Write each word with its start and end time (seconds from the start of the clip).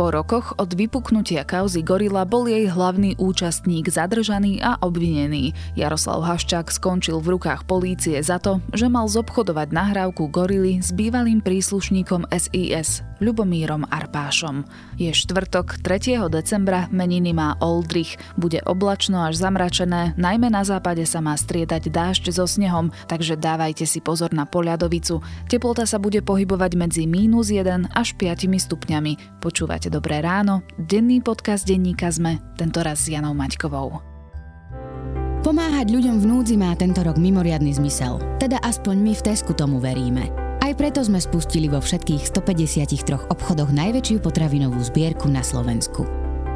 Po 0.00 0.08
rokoch 0.08 0.56
od 0.56 0.72
vypuknutia 0.72 1.44
kauzy 1.44 1.84
Gorila 1.84 2.24
bol 2.24 2.48
jej 2.48 2.64
hlavný 2.72 3.20
účastník 3.20 3.92
zadržaný 3.92 4.56
a 4.64 4.80
obvinený. 4.80 5.52
Jaroslav 5.76 6.24
Haščák 6.24 6.72
skončil 6.72 7.20
v 7.20 7.36
rukách 7.36 7.68
polície 7.68 8.16
za 8.24 8.40
to, 8.40 8.64
že 8.72 8.88
mal 8.88 9.12
zobchodovať 9.12 9.76
nahrávku 9.76 10.32
Gorily 10.32 10.80
s 10.80 10.88
bývalým 10.96 11.44
príslušníkom 11.44 12.32
SIS 12.32 13.09
Ľubomírom 13.20 13.84
Arpášom. 13.84 14.64
Je 14.96 15.12
štvrtok 15.12 15.84
3. 15.84 16.24
decembra, 16.32 16.88
meniny 16.88 17.36
má 17.36 17.52
Oldrich. 17.60 18.16
Bude 18.40 18.64
oblačno 18.64 19.20
až 19.28 19.36
zamračené, 19.36 20.16
najmä 20.16 20.48
na 20.48 20.64
západe 20.64 21.04
sa 21.04 21.20
má 21.20 21.36
striedať 21.36 21.92
dážď 21.92 22.32
so 22.32 22.48
snehom, 22.48 22.88
takže 23.12 23.36
dávajte 23.36 23.84
si 23.84 24.00
pozor 24.00 24.32
na 24.32 24.48
poľadovicu. 24.48 25.20
Teplota 25.52 25.84
sa 25.84 26.00
bude 26.00 26.24
pohybovať 26.24 26.72
medzi 26.80 27.04
mínus 27.04 27.52
1 27.52 27.92
až 27.92 28.16
5 28.16 28.48
stupňami. 28.48 29.44
Počúvate 29.44 29.92
Dobré 29.92 30.24
ráno, 30.24 30.64
denný 30.80 31.20
podcast 31.20 31.68
denníka 31.68 32.08
sme, 32.08 32.40
tentoraz 32.56 33.04
s 33.04 33.12
Janou 33.12 33.36
Maťkovou. 33.36 34.00
Pomáhať 35.44 35.92
ľuďom 35.92 36.20
v 36.20 36.28
núdzi 36.28 36.56
má 36.56 36.72
tento 36.76 37.04
rok 37.04 37.20
mimoriadny 37.20 37.76
zmysel. 37.76 38.16
Teda 38.40 38.60
aspoň 38.64 38.96
my 38.96 39.12
v 39.12 39.24
Tesku 39.28 39.52
tomu 39.52 39.76
veríme. 39.76 40.39
Aj 40.70 40.78
preto 40.78 41.02
sme 41.02 41.18
spustili 41.18 41.66
vo 41.66 41.82
všetkých 41.82 42.30
153 42.30 43.26
obchodoch 43.34 43.74
najväčšiu 43.74 44.22
potravinovú 44.22 44.78
zbierku 44.78 45.26
na 45.26 45.42
Slovensku. 45.42 46.06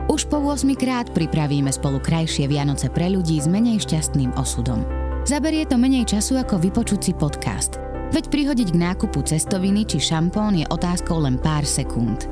Už 0.07 0.31
po 0.31 0.39
8 0.39 0.71
krát 0.79 1.11
pripravíme 1.11 1.67
spolu 1.75 1.99
krajšie 1.99 2.47
Vianoce 2.47 2.95
pre 2.95 3.11
ľudí 3.11 3.43
s 3.43 3.51
menej 3.51 3.83
šťastným 3.83 4.39
osudom. 4.39 4.87
Zaberie 5.27 5.67
to 5.67 5.75
menej 5.75 6.07
času 6.07 6.39
ako 6.39 6.63
vypočuť 6.63 7.01
si 7.03 7.11
podcast. 7.11 7.83
Veď 8.15 8.31
prihodiť 8.31 8.69
k 8.71 8.81
nákupu 8.87 9.19
cestoviny 9.19 9.83
či 9.83 9.99
šampón 9.99 10.63
je 10.63 10.67
otázkou 10.71 11.19
len 11.19 11.35
pár 11.35 11.67
sekúnd. 11.67 12.31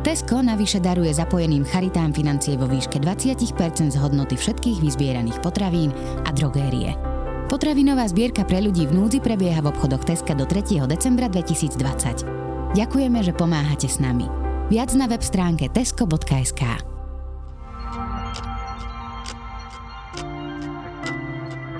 Tesco 0.00 0.40
navyše 0.40 0.80
daruje 0.80 1.12
zapojeným 1.12 1.68
charitám 1.68 2.16
financie 2.16 2.56
vo 2.56 2.64
výške 2.64 3.04
20% 3.04 3.92
z 3.92 3.96
hodnoty 4.00 4.32
všetkých 4.32 4.80
vyzbieraných 4.80 5.44
potravín 5.44 5.92
a 6.24 6.32
drogérie. 6.32 7.07
Potravinová 7.48 8.04
zbierka 8.04 8.44
pre 8.44 8.60
ľudí 8.60 8.84
v 8.84 8.92
núdzi 8.92 9.24
prebieha 9.24 9.64
v 9.64 9.72
obchodoch 9.72 10.04
Teska 10.04 10.36
do 10.36 10.44
3. 10.44 10.84
decembra 10.84 11.32
2020. 11.32 12.76
Ďakujeme, 12.76 13.24
že 13.24 13.32
pomáhate 13.32 13.88
s 13.88 13.96
nami. 13.96 14.28
Viac 14.68 14.92
na 14.92 15.08
web 15.08 15.24
stránke 15.24 15.72
tesco.sk. 15.72 16.62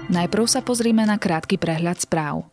Najprv 0.08 0.44
sa 0.48 0.64
pozrime 0.64 1.05
na 1.05 1.20
krátky 1.20 1.60
prehľad 1.60 2.00
správ. 2.00 2.48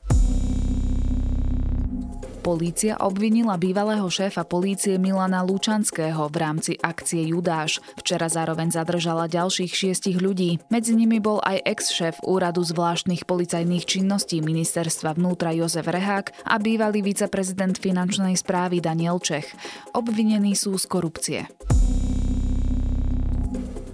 Polícia 2.46 2.94
obvinila 3.02 3.58
bývalého 3.58 4.06
šéfa 4.06 4.46
polície 4.46 5.02
Milana 5.02 5.42
Lučanského 5.42 6.30
v 6.30 6.36
rámci 6.38 6.78
akcie 6.78 7.34
Judáš. 7.34 7.82
Včera 7.98 8.30
zároveň 8.30 8.70
zadržala 8.70 9.26
ďalších 9.26 9.74
šiestich 9.74 10.22
ľudí. 10.22 10.62
Medzi 10.70 10.94
nimi 10.94 11.18
bol 11.18 11.42
aj 11.42 11.66
ex-šéf 11.66 12.22
Úradu 12.22 12.62
zvláštnych 12.62 13.26
policajných 13.26 13.90
činností 13.90 14.46
ministerstva 14.46 15.18
vnútra 15.18 15.58
Jozef 15.58 15.90
Rehák 15.90 16.46
a 16.46 16.62
bývalý 16.62 17.02
viceprezident 17.02 17.82
finančnej 17.82 18.38
správy 18.38 18.78
Daniel 18.78 19.18
Čech. 19.18 19.50
Obvinení 19.98 20.54
sú 20.54 20.78
z 20.78 20.86
korupcie. 20.86 21.40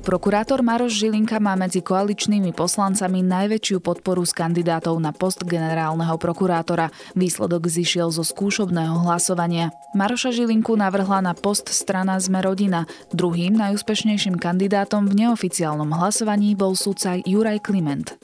Prokurátor 0.01 0.65
Maroš 0.65 0.97
Žilinka 0.97 1.37
má 1.37 1.53
medzi 1.53 1.85
koaličnými 1.85 2.57
poslancami 2.57 3.21
najväčšiu 3.21 3.77
podporu 3.85 4.25
z 4.25 4.33
kandidátov 4.33 4.97
na 4.97 5.13
post 5.13 5.45
generálneho 5.45 6.17
prokurátora. 6.17 6.89
Výsledok 7.13 7.69
zišiel 7.69 8.09
zo 8.09 8.25
skúšobného 8.25 9.05
hlasovania. 9.05 9.69
Maroša 9.93 10.33
Žilinku 10.33 10.73
navrhla 10.73 11.21
na 11.21 11.37
post 11.37 11.69
strana 11.69 12.17
Sme 12.17 12.41
rodina. 12.41 12.89
Druhým 13.13 13.53
najúspešnejším 13.53 14.41
kandidátom 14.41 15.05
v 15.05 15.21
neoficiálnom 15.21 15.93
hlasovaní 15.93 16.57
bol 16.57 16.73
sudca 16.73 17.21
Juraj 17.21 17.61
Kliment. 17.61 18.17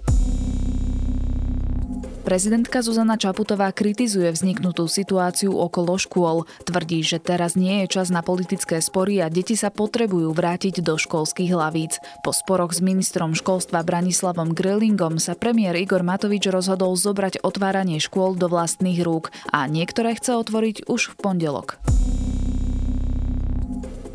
Prezidentka 2.28 2.84
Zuzana 2.84 3.16
Čaputová 3.16 3.72
kritizuje 3.72 4.28
vzniknutú 4.28 4.92
situáciu 4.92 5.56
okolo 5.56 5.96
škôl. 5.96 6.44
Tvrdí, 6.68 7.00
že 7.00 7.24
teraz 7.24 7.56
nie 7.56 7.88
je 7.88 7.96
čas 7.96 8.12
na 8.12 8.20
politické 8.20 8.84
spory 8.84 9.24
a 9.24 9.32
deti 9.32 9.56
sa 9.56 9.72
potrebujú 9.72 10.36
vrátiť 10.36 10.84
do 10.84 11.00
školských 11.00 11.56
hlavíc. 11.56 12.04
Po 12.28 12.36
sporoch 12.36 12.76
s 12.76 12.84
ministrom 12.84 13.32
školstva 13.32 13.80
Branislavom 13.88 14.52
Grillingom 14.52 15.24
sa 15.24 15.40
premiér 15.40 15.80
Igor 15.80 16.04
Matovič 16.04 16.52
rozhodol 16.52 17.00
zobrať 17.00 17.48
otváranie 17.48 18.04
škôl 18.04 18.36
do 18.36 18.52
vlastných 18.52 19.00
rúk 19.08 19.32
a 19.56 19.64
niektoré 19.72 20.20
chce 20.20 20.36
otvoriť 20.36 20.92
už 20.92 21.16
v 21.16 21.24
pondelok. 21.24 21.80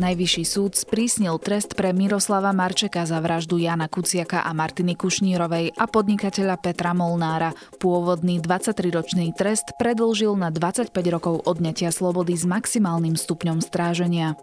Najvyšší 0.01 0.45
súd 0.49 0.73
sprísnil 0.73 1.37
trest 1.37 1.77
pre 1.77 1.93
Miroslava 1.93 2.57
Marčeka 2.57 3.05
za 3.05 3.21
vraždu 3.21 3.61
Jana 3.61 3.93
Kuciaka 3.93 4.41
a 4.41 4.51
Martiny 4.57 4.97
Kušnírovej 4.97 5.77
a 5.77 5.85
podnikateľa 5.85 6.57
Petra 6.57 6.97
Molnára. 6.97 7.53
Pôvodný 7.77 8.41
23-ročný 8.41 9.37
trest 9.37 9.77
predlžil 9.77 10.33
na 10.33 10.49
25 10.49 10.97
rokov 11.13 11.45
odňatia 11.45 11.93
slobody 11.93 12.33
s 12.33 12.49
maximálnym 12.49 13.21
stupňom 13.21 13.61
stráženia. 13.61 14.41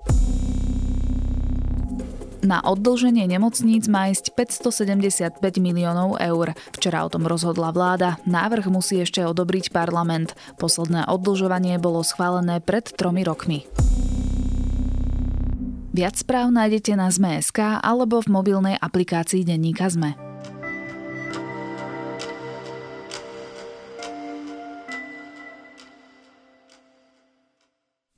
Na 2.40 2.64
oddlženie 2.64 3.28
nemocníc 3.28 3.90
má 3.92 4.14
ísť 4.14 4.32
575 4.38 5.44
miliónov 5.60 6.22
eur. 6.24 6.56
Včera 6.72 7.04
o 7.04 7.10
tom 7.12 7.28
rozhodla 7.28 7.74
vláda. 7.76 8.22
Návrh 8.24 8.70
musí 8.72 9.02
ešte 9.04 9.26
odobriť 9.26 9.74
parlament. 9.76 10.38
Posledné 10.56 11.10
oddlžovanie 11.10 11.76
bolo 11.82 12.06
schválené 12.06 12.64
pred 12.64 12.86
tromi 12.96 13.28
rokmi. 13.28 13.68
Viac 15.90 16.22
správ 16.22 16.54
nájdete 16.54 16.94
na 16.94 17.10
Zme.sk 17.10 17.82
alebo 17.82 18.22
v 18.22 18.30
mobilnej 18.30 18.76
aplikácii 18.78 19.42
Denníka 19.42 19.90
Zme. 19.90 20.29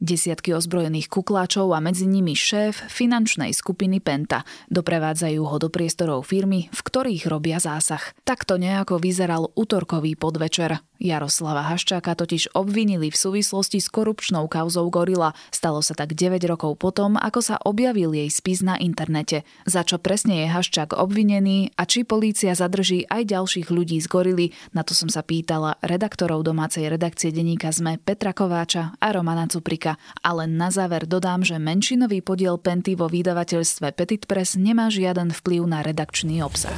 Desiatky 0.01 0.57
ozbrojených 0.57 1.13
kukláčov 1.13 1.77
a 1.77 1.79
medzi 1.79 2.09
nimi 2.09 2.33
šéf 2.33 2.89
finančnej 2.89 3.53
skupiny 3.53 4.01
Penta. 4.01 4.41
Doprevádzajú 4.73 5.41
ho 5.45 5.57
do 5.61 5.69
priestorov 5.69 6.25
firmy, 6.25 6.73
v 6.73 6.79
ktorých 6.81 7.29
robia 7.29 7.61
zásah. 7.61 8.01
Takto 8.25 8.57
nejako 8.57 8.97
vyzeral 8.97 9.53
útorkový 9.53 10.17
podvečer. 10.17 10.81
Jaroslava 11.01 11.65
Haščáka 11.65 12.13
totiž 12.13 12.53
obvinili 12.53 13.09
v 13.09 13.17
súvislosti 13.17 13.81
s 13.81 13.89
korupčnou 13.89 14.45
kauzou 14.45 14.85
Gorila. 14.93 15.33
Stalo 15.49 15.81
sa 15.81 15.97
tak 15.97 16.13
9 16.13 16.37
rokov 16.45 16.77
potom, 16.77 17.17
ako 17.17 17.41
sa 17.41 17.55
objavil 17.61 18.13
jej 18.13 18.29
spis 18.29 18.61
na 18.61 18.77
internete. 18.77 19.41
Za 19.65 19.81
čo 19.81 19.97
presne 19.97 20.45
je 20.45 20.47
Haščák 20.53 20.93
obvinený 20.93 21.73
a 21.73 21.89
či 21.89 22.05
polícia 22.05 22.53
zadrží 22.53 23.09
aj 23.09 23.33
ďalších 23.33 23.73
ľudí 23.73 23.97
z 23.97 24.07
Gorily, 24.09 24.47
na 24.77 24.85
to 24.85 24.93
som 24.93 25.09
sa 25.09 25.25
pýtala 25.25 25.81
redaktorov 25.81 26.45
domácej 26.45 26.85
redakcie 26.85 27.33
denníka 27.33 27.73
ZME 27.73 27.97
Petra 27.97 28.33
Kováča 28.33 28.93
a 29.01 29.07
Romana 29.09 29.49
Cuprika. 29.49 29.90
A 29.97 30.29
len 30.35 30.59
na 30.59 30.69
záver 30.69 31.07
dodám, 31.07 31.41
že 31.41 31.57
menšinový 31.57 32.21
podiel 32.21 32.59
Penty 32.61 32.93
vo 32.93 33.07
vydavateľstve 33.07 33.95
Petit 33.95 34.23
Press 34.27 34.59
nemá 34.59 34.91
žiaden 34.91 35.31
vplyv 35.31 35.61
na 35.65 35.79
redakčný 35.81 36.43
obsah. 36.43 36.75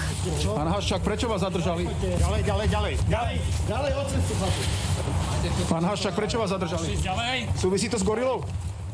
Pán 0.54 0.70
Haščák, 0.70 1.02
prečo 1.02 1.28
vás 1.28 1.42
zadržali? 1.42 1.90
Ďalej, 2.22 2.42
ďalej, 2.46 2.68
ďalej. 2.70 2.94
Ďalej, 3.10 3.36
ďalej, 3.68 3.92
Pán 5.68 5.84
Haščák, 5.84 6.14
prečo 6.16 6.40
vás 6.40 6.50
zadržali? 6.54 6.96
Súvisí 7.60 7.92
to 7.92 8.00
s 8.00 8.04
gorilou? 8.06 8.46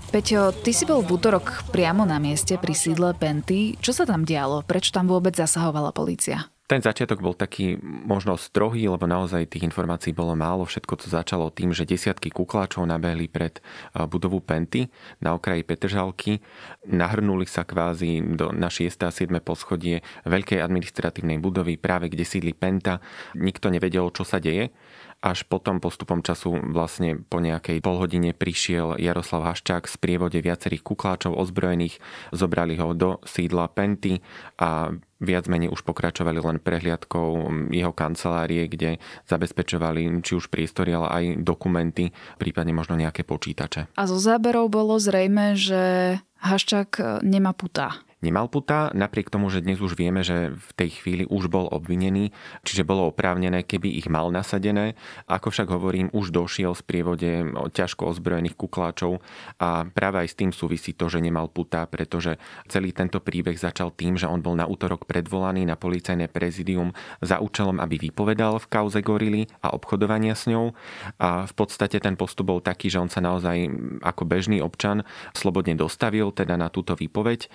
Peťo, 0.09 0.50
ty 0.66 0.74
si 0.74 0.90
bol 0.90 1.06
v 1.06 1.22
útorok 1.22 1.69
priamo 1.69 2.02
na 2.02 2.18
mieste 2.18 2.58
pri 2.58 2.74
sídle 2.74 3.13
Penty. 3.13 3.78
Čo 3.78 3.94
sa 3.94 4.03
tam 4.09 4.25
dialo? 4.25 4.66
Prečo 4.66 4.90
tam 4.90 5.06
vôbec 5.06 5.38
zasahovala 5.38 5.94
polícia? 5.94 6.50
Ten 6.69 6.85
začiatok 6.85 7.25
bol 7.25 7.34
taký 7.34 7.81
možno 7.81 8.38
strohý, 8.38 8.85
lebo 8.85 9.09
naozaj 9.09 9.50
tých 9.50 9.66
informácií 9.66 10.13
bolo 10.13 10.38
málo. 10.38 10.69
Všetko 10.69 11.02
to 11.02 11.09
začalo 11.09 11.50
tým, 11.50 11.74
že 11.74 11.90
desiatky 11.90 12.29
kukláčov 12.29 12.85
nabehli 12.85 13.26
pred 13.26 13.58
budovu 13.97 14.38
Penty 14.38 14.85
na 15.17 15.34
okraji 15.34 15.66
Petržalky. 15.66 16.46
Nahrnuli 16.85 17.49
sa 17.49 17.66
kvázi 17.66 18.22
do, 18.38 18.53
na 18.53 18.70
6. 18.70 18.85
a 19.02 19.09
7. 19.09 19.34
poschodie 19.41 20.05
veľkej 20.29 20.61
administratívnej 20.61 21.41
budovy, 21.41 21.82
práve 21.82 22.05
kde 22.14 22.22
sídli 22.22 22.53
Penta. 22.53 23.02
Nikto 23.34 23.73
nevedel, 23.73 24.05
čo 24.14 24.22
sa 24.22 24.38
deje 24.38 24.70
až 25.19 25.43
potom 25.43 25.83
postupom 25.83 26.23
času 26.23 26.71
vlastne 26.71 27.19
po 27.19 27.43
nejakej 27.43 27.83
polhodine 27.83 28.31
prišiel 28.31 28.95
Jaroslav 28.95 29.51
Haščák 29.51 29.87
z 29.91 29.95
prievode 29.99 30.39
viacerých 30.39 30.83
kukláčov 30.83 31.35
ozbrojených, 31.35 31.99
zobrali 32.31 32.79
ho 32.79 32.95
do 32.95 33.19
sídla 33.27 33.67
Penty 33.67 34.23
a 34.55 34.95
viac 35.19 35.45
menej 35.51 35.75
už 35.75 35.83
pokračovali 35.83 36.39
len 36.39 36.63
prehliadkou 36.63 37.51
jeho 37.75 37.91
kancelárie, 37.91 38.71
kde 38.71 39.03
zabezpečovali 39.27 40.23
či 40.23 40.39
už 40.39 40.47
priestory, 40.47 40.95
ale 40.95 41.07
aj 41.11 41.23
dokumenty, 41.43 42.16
prípadne 42.39 42.71
možno 42.71 42.95
nejaké 42.95 43.27
počítače. 43.27 43.91
A 43.99 44.03
zo 44.07 44.16
záberov 44.16 44.71
bolo 44.71 44.95
zrejme, 44.95 45.59
že 45.59 46.16
Haščák 46.39 47.23
nemá 47.27 47.51
putá. 47.51 47.99
Nemal 48.19 48.51
puta, 48.51 48.91
napriek 48.91 49.31
tomu, 49.31 49.47
že 49.47 49.63
dnes 49.63 49.79
už 49.79 49.95
vieme, 49.95 50.23
že 50.23 50.51
v 50.55 50.71
tej 50.75 50.89
chvíli 51.01 51.23
už 51.27 51.47
bol 51.47 51.71
obvinený, 51.71 52.35
čiže 52.67 52.87
bolo 52.87 53.11
oprávnené, 53.11 53.63
keby 53.63 53.95
ich 53.95 54.11
mal 54.11 54.27
nasadené. 54.31 54.99
Ako 55.31 55.51
však 55.51 55.71
hovorím, 55.71 56.11
už 56.11 56.35
došiel 56.35 56.75
z 56.75 56.83
prievode 56.83 57.31
ťažko 57.71 58.11
ozbrojených 58.11 58.59
kukláčov 58.59 59.23
a 59.59 59.87
práve 59.87 60.23
aj 60.23 60.27
s 60.31 60.37
tým 60.39 60.51
súvisí 60.51 60.91
to, 60.95 61.07
že 61.07 61.23
nemal 61.23 61.47
puta, 61.47 61.87
pretože 61.87 62.35
celý 62.67 62.91
tento 62.91 63.23
príbeh 63.23 63.55
začal 63.55 63.95
tým, 63.95 64.19
že 64.19 64.27
on 64.27 64.43
bol 64.43 64.55
na 64.55 64.67
útorok 64.67 65.07
predvolaný 65.07 65.63
na 65.63 65.79
policajné 65.79 66.27
prezidium 66.27 66.91
za 67.23 67.39
účelom, 67.39 67.79
aby 67.79 68.09
vypovedal 68.11 68.59
v 68.59 68.69
kauze 68.69 68.99
gorily 68.99 69.47
a 69.63 69.71
obchodovania 69.71 70.35
s 70.35 70.51
ňou. 70.51 70.75
A 71.19 71.47
v 71.47 71.53
podstate 71.55 71.99
ten 72.03 72.19
postup 72.19 72.51
bol 72.51 72.59
taký, 72.59 72.91
že 72.91 72.99
on 72.99 73.07
sa 73.07 73.23
naozaj 73.23 73.71
ako 74.03 74.23
bežný 74.27 74.59
občan 74.59 75.07
slobodne 75.31 75.77
dostavil 75.77 76.31
teda 76.35 76.59
na 76.59 76.67
túto 76.67 76.97
výpoveď. 76.97 77.47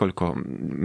Niekoľko 0.00 0.32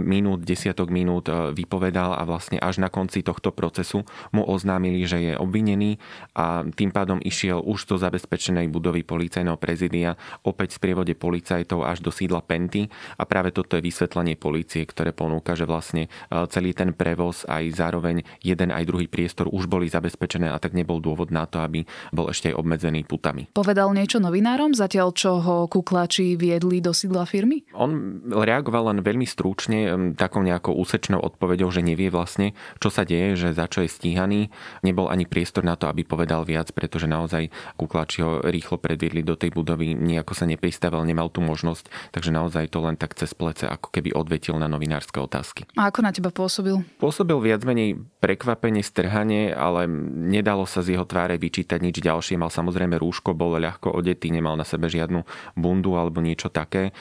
minút, 0.04 0.44
desiatok 0.44 0.92
minút 0.92 1.32
e, 1.32 1.48
vypovedal 1.56 2.20
a 2.20 2.28
vlastne 2.28 2.60
až 2.60 2.84
na 2.84 2.92
konci 2.92 3.24
tohto 3.24 3.48
procesu 3.48 4.04
mu 4.28 4.44
oznámili, 4.44 5.08
že 5.08 5.16
je 5.24 5.32
obvinený 5.40 5.96
a 6.36 6.60
tým 6.68 6.92
pádom 6.92 7.16
išiel 7.24 7.64
už 7.64 7.88
do 7.88 7.96
zabezpečenej 7.96 8.68
budovy 8.68 9.08
policajného 9.08 9.56
prezidia 9.56 10.20
opäť 10.44 10.76
z 10.76 10.84
prievode 10.84 11.16
policajtov 11.16 11.88
až 11.88 12.04
do 12.04 12.12
sídla 12.12 12.44
Penty 12.44 12.92
a 13.16 13.24
práve 13.24 13.56
toto 13.56 13.80
je 13.80 13.88
vysvetlenie 13.88 14.36
policie, 14.36 14.84
ktoré 14.84 15.16
ponúka, 15.16 15.56
že 15.56 15.64
vlastne 15.64 16.12
e, 16.12 16.44
celý 16.52 16.76
ten 16.76 16.92
prevoz 16.92 17.48
aj 17.48 17.72
zároveň 17.72 18.20
jeden 18.44 18.68
aj 18.68 18.84
druhý 18.84 19.08
priestor 19.08 19.48
už 19.48 19.64
boli 19.64 19.88
zabezpečené 19.88 20.52
a 20.52 20.60
tak 20.60 20.76
nebol 20.76 21.00
dôvod 21.00 21.32
na 21.32 21.48
to, 21.48 21.64
aby 21.64 21.88
bol 22.12 22.28
ešte 22.28 22.52
aj 22.52 22.60
obmedzený 22.60 23.08
putami. 23.08 23.48
Povedal 23.56 23.96
niečo 23.96 24.20
novinárom, 24.20 24.76
zatiaľ 24.76 25.16
čo 25.16 25.40
ho 25.40 25.64
kuklači 25.72 26.36
viedli 26.36 26.84
do 26.84 26.92
sídla 26.92 27.24
firmy? 27.24 27.64
On 27.72 28.20
reagoval 28.28 28.92
len 28.92 29.05
veľmi 29.06 29.22
stručne, 29.22 29.78
takou 30.18 30.42
nejakou 30.42 30.74
úsečnou 30.74 31.22
odpovedou, 31.22 31.70
že 31.70 31.86
nevie 31.86 32.10
vlastne, 32.10 32.58
čo 32.82 32.90
sa 32.90 33.06
deje, 33.06 33.38
že 33.38 33.54
za 33.54 33.70
čo 33.70 33.86
je 33.86 33.90
stíhaný. 33.92 34.50
Nebol 34.82 35.06
ani 35.06 35.30
priestor 35.30 35.62
na 35.62 35.78
to, 35.78 35.86
aby 35.86 36.02
povedal 36.02 36.42
viac, 36.42 36.74
pretože 36.74 37.06
naozaj 37.06 37.54
kuklači 37.78 38.26
ho 38.26 38.42
rýchlo 38.42 38.82
predviedli 38.82 39.22
do 39.22 39.38
tej 39.38 39.54
budovy, 39.54 39.94
nejako 39.94 40.34
sa 40.34 40.50
nepristavil, 40.50 41.06
nemal 41.06 41.30
tú 41.30 41.38
možnosť, 41.38 41.86
takže 42.10 42.34
naozaj 42.34 42.74
to 42.74 42.82
len 42.82 42.98
tak 42.98 43.14
cez 43.14 43.30
plece, 43.36 43.70
ako 43.70 43.94
keby 43.94 44.16
odvetil 44.16 44.58
na 44.58 44.66
novinárske 44.66 45.22
otázky. 45.22 45.70
A 45.76 45.92
ako 45.92 46.02
na 46.02 46.10
teba 46.10 46.32
pôsobil? 46.32 46.80
Pôsobil 46.96 47.36
viac 47.38 47.62
menej 47.62 48.00
prekvapenie, 48.24 48.80
strhanie, 48.80 49.52
ale 49.52 49.84
nedalo 50.10 50.64
sa 50.64 50.80
z 50.80 50.96
jeho 50.96 51.04
tváre 51.04 51.36
vyčítať 51.36 51.78
nič 51.84 52.00
ďalšie. 52.00 52.40
Mal 52.40 52.48
samozrejme 52.48 52.96
rúško, 52.96 53.36
bol 53.36 53.60
ľahko 53.60 53.92
odetý, 53.92 54.32
nemal 54.32 54.56
na 54.56 54.64
sebe 54.64 54.88
žiadnu 54.88 55.22
bundu 55.52 56.00
alebo 56.00 56.24
niečo 56.24 56.48
také. 56.48 56.96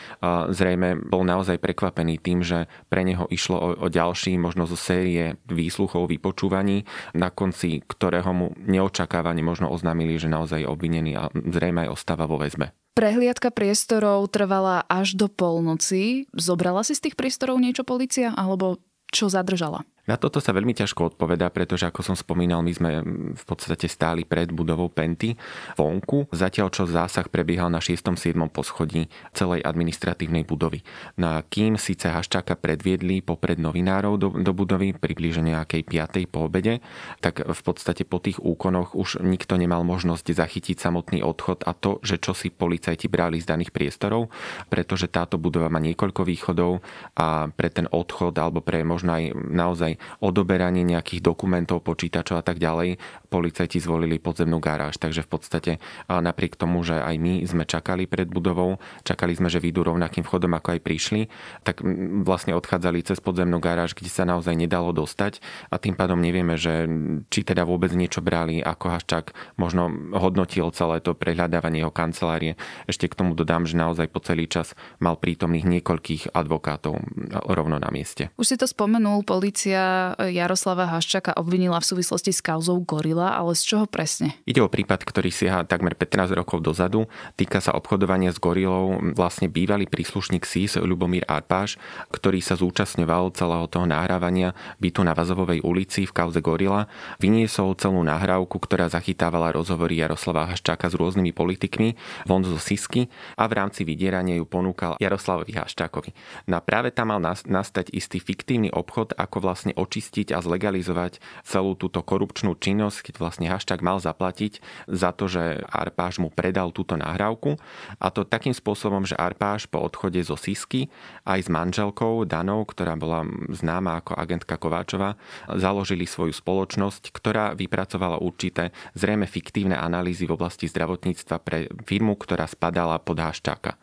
Zrejme 0.52 1.00
bol 1.00 1.24
naozaj 1.24 1.56
prekvapený 1.64 1.95
tým, 2.20 2.44
že 2.44 2.68
pre 2.92 3.08
neho 3.08 3.24
išlo 3.32 3.58
o, 3.58 3.70
o 3.86 3.88
ďalší, 3.88 4.36
možno 4.36 4.68
zo 4.68 4.76
série 4.76 5.40
výsluchov, 5.48 6.12
vypočúvaní, 6.12 6.84
na 7.16 7.32
konci 7.32 7.80
ktorého 7.86 8.32
mu 8.36 8.48
neočakávane 8.60 9.40
možno 9.40 9.72
oznámili, 9.72 10.20
že 10.20 10.28
naozaj 10.28 10.66
je 10.66 10.72
obvinený 10.72 11.12
a 11.16 11.32
zrejme 11.32 11.88
aj 11.88 11.94
ostáva 11.94 12.26
vo 12.28 12.42
väzbe. 12.42 12.76
Prehliadka 12.96 13.52
priestorov 13.52 14.32
trvala 14.32 14.88
až 14.88 15.20
do 15.20 15.28
polnoci. 15.28 16.32
Zobrala 16.32 16.80
si 16.88 16.96
z 16.96 17.08
tých 17.08 17.16
priestorov 17.20 17.60
niečo 17.60 17.84
policia 17.84 18.32
alebo 18.32 18.80
čo 19.12 19.28
zadržala? 19.28 19.84
Na 20.06 20.22
toto 20.22 20.38
sa 20.38 20.54
veľmi 20.54 20.78
ťažko 20.78 21.18
odpovedá, 21.18 21.50
pretože 21.50 21.90
ako 21.90 22.06
som 22.06 22.16
spomínal, 22.18 22.62
my 22.62 22.74
sme 22.74 22.92
v 23.34 23.44
podstate 23.46 23.90
stáli 23.90 24.22
pred 24.22 24.54
budovou 24.54 24.86
Penty 24.86 25.34
vonku, 25.74 26.30
zatiaľ 26.30 26.70
čo 26.70 26.86
zásah 26.86 27.26
prebiehal 27.26 27.74
na 27.74 27.82
6. 27.82 28.14
7. 28.14 28.38
poschodí 28.54 29.10
celej 29.34 29.66
administratívnej 29.66 30.46
budovy. 30.46 30.86
Na 31.18 31.42
kým 31.42 31.82
síce 31.82 32.14
Haščáka 32.14 32.54
predviedli 32.54 33.26
popred 33.26 33.58
novinárov 33.58 34.14
do, 34.22 34.30
do 34.30 34.52
budovy 34.54 34.94
približne 34.94 35.58
nejakej 35.58 35.90
5. 35.90 36.30
po 36.30 36.46
obede, 36.46 36.86
tak 37.26 37.42
v 37.42 37.62
podstate 37.66 38.06
po 38.06 38.22
tých 38.22 38.38
úkonoch 38.38 38.94
už 38.94 39.26
nikto 39.26 39.58
nemal 39.58 39.82
možnosť 39.82 40.38
zachytiť 40.38 40.78
samotný 40.78 41.26
odchod 41.26 41.66
a 41.66 41.74
to, 41.74 41.98
že 42.06 42.22
čo 42.22 42.38
si 42.38 42.54
policajti 42.54 43.10
brali 43.10 43.42
z 43.42 43.50
daných 43.50 43.74
priestorov, 43.74 44.30
pretože 44.70 45.10
táto 45.10 45.42
budova 45.42 45.74
má 45.74 45.82
niekoľko 45.82 46.22
východov 46.22 46.86
a 47.18 47.50
pre 47.50 47.74
ten 47.74 47.90
odchod 47.90 48.38
alebo 48.38 48.62
pre 48.62 48.86
možno 48.86 49.18
aj 49.18 49.34
naozaj 49.34 49.95
odoberanie 50.24 50.82
nejakých 50.88 51.22
dokumentov, 51.22 51.84
počítačov 51.86 52.40
a 52.40 52.44
tak 52.46 52.58
ďalej, 52.58 52.98
policajti 53.30 53.84
zvolili 53.84 54.18
podzemnú 54.18 54.64
garáž. 54.64 54.98
Takže 54.98 55.26
v 55.26 55.30
podstate 55.30 55.72
napriek 56.08 56.56
tomu, 56.56 56.82
že 56.82 56.98
aj 57.00 57.16
my 57.20 57.34
sme 57.46 57.64
čakali 57.68 58.08
pred 58.08 58.32
budovou, 58.32 58.80
čakali 59.04 59.36
sme, 59.36 59.52
že 59.52 59.60
vyjdú 59.60 59.86
rovnakým 59.86 60.24
vchodom, 60.24 60.56
ako 60.56 60.78
aj 60.78 60.82
prišli, 60.82 61.22
tak 61.68 61.84
vlastne 62.24 62.56
odchádzali 62.58 63.04
cez 63.06 63.20
podzemnú 63.20 63.60
garáž, 63.60 63.94
kde 63.94 64.10
sa 64.10 64.24
naozaj 64.26 64.56
nedalo 64.56 64.96
dostať 64.96 65.44
a 65.70 65.78
tým 65.78 65.94
pádom 66.00 66.18
nevieme, 66.20 66.56
že 66.56 66.90
či 67.30 67.44
teda 67.46 67.68
vôbec 67.68 67.92
niečo 67.94 68.24
brali, 68.24 68.64
ako 68.64 68.86
Haščák 68.90 69.58
možno 69.60 69.92
hodnotil 70.16 70.72
celé 70.74 71.04
to 71.04 71.14
prehľadávanie 71.14 71.86
jeho 71.86 71.94
kancelárie. 71.94 72.58
Ešte 72.90 73.06
k 73.06 73.18
tomu 73.20 73.38
dodám, 73.38 73.70
že 73.70 73.78
naozaj 73.78 74.10
po 74.10 74.24
celý 74.24 74.50
čas 74.50 74.74
mal 74.98 75.20
prítomných 75.20 75.68
niekoľkých 75.80 76.34
advokátov 76.34 76.98
rovno 77.46 77.78
na 77.78 77.90
mieste. 77.94 78.34
Už 78.40 78.50
si 78.50 78.56
to 78.58 78.66
spomenul, 78.66 79.22
policia 79.22 79.85
Jaroslava 80.20 80.90
Haščaka 80.90 81.38
obvinila 81.38 81.78
v 81.82 81.88
súvislosti 81.90 82.32
s 82.34 82.42
kauzou 82.42 82.82
Gorila, 82.82 83.38
ale 83.38 83.54
z 83.54 83.64
čoho 83.64 83.86
presne? 83.86 84.36
Ide 84.50 84.64
o 84.64 84.70
prípad, 84.72 85.06
ktorý 85.06 85.30
siaha 85.30 85.68
takmer 85.68 85.94
15 85.94 86.34
rokov 86.34 86.66
dozadu. 86.66 87.06
Týka 87.38 87.62
sa 87.62 87.78
obchodovania 87.78 88.34
s 88.34 88.42
gorilou. 88.42 88.98
Vlastne 89.14 89.52
bývalý 89.52 89.86
príslušník 89.86 90.48
SIS 90.48 90.82
Lubomír 90.82 91.28
Arpáš, 91.30 91.78
ktorý 92.10 92.42
sa 92.42 92.58
zúčastňoval 92.58 93.36
celého 93.38 93.68
toho 93.70 93.86
nahrávania 93.86 94.58
bytu 94.82 95.04
na 95.04 95.14
Vazovovej 95.14 95.62
ulici 95.62 96.08
v 96.08 96.16
kauze 96.16 96.40
Gorila, 96.40 96.88
vyniesol 97.20 97.76
celú 97.76 98.02
nahrávku, 98.02 98.58
ktorá 98.58 98.90
zachytávala 98.90 99.54
rozhovory 99.54 100.00
Jaroslava 100.00 100.48
Haščáka 100.50 100.90
s 100.90 100.96
rôznymi 100.96 101.36
politikmi 101.36 102.00
von 102.24 102.42
zo 102.48 102.58
Sisky 102.58 103.12
a 103.36 103.46
v 103.46 103.54
rámci 103.60 103.84
vydierania 103.84 104.40
ju 104.40 104.46
ponúkal 104.48 104.96
Jaroslavovi 105.04 105.54
Haščákovi. 105.54 106.16
No 106.48 106.58
a 106.58 106.62
práve 106.64 106.96
tam 106.96 107.12
mal 107.12 107.20
nastať 107.46 107.92
istý 107.92 108.24
fiktívny 108.24 108.72
obchod, 108.72 109.14
ako 109.20 109.38
vlastne 109.44 109.75
očistiť 109.76 110.32
a 110.32 110.40
zlegalizovať 110.40 111.20
celú 111.44 111.76
túto 111.76 112.00
korupčnú 112.02 112.56
činnosť, 112.56 113.12
keď 113.12 113.16
vlastne 113.20 113.48
Haščák 113.52 113.84
mal 113.84 114.00
zaplatiť 114.00 114.64
za 114.88 115.12
to, 115.12 115.28
že 115.28 115.62
Arpáš 115.68 116.24
mu 116.24 116.32
predal 116.32 116.72
túto 116.72 116.96
nahrávku. 116.96 117.60
A 118.00 118.08
to 118.10 118.24
takým 118.24 118.56
spôsobom, 118.56 119.04
že 119.04 119.20
Arpáš 119.20 119.68
po 119.68 119.84
odchode 119.84 120.18
zo 120.24 120.40
Sisky 120.40 120.88
aj 121.28 121.46
s 121.46 121.50
manželkou 121.52 122.24
Danou, 122.24 122.64
ktorá 122.64 122.96
bola 122.96 123.28
známa 123.52 124.00
ako 124.00 124.16
agentka 124.16 124.56
Kováčova, 124.56 125.20
založili 125.52 126.08
svoju 126.08 126.32
spoločnosť, 126.32 127.12
ktorá 127.12 127.54
vypracovala 127.54 128.24
určité 128.24 128.72
zrejme 128.96 129.28
fiktívne 129.28 129.76
analýzy 129.76 130.24
v 130.26 130.40
oblasti 130.40 130.72
zdravotníctva 130.72 131.36
pre 131.44 131.68
firmu, 131.84 132.16
ktorá 132.16 132.48
spadala 132.48 132.98
pod 133.04 133.20
Haščáka. 133.20 133.76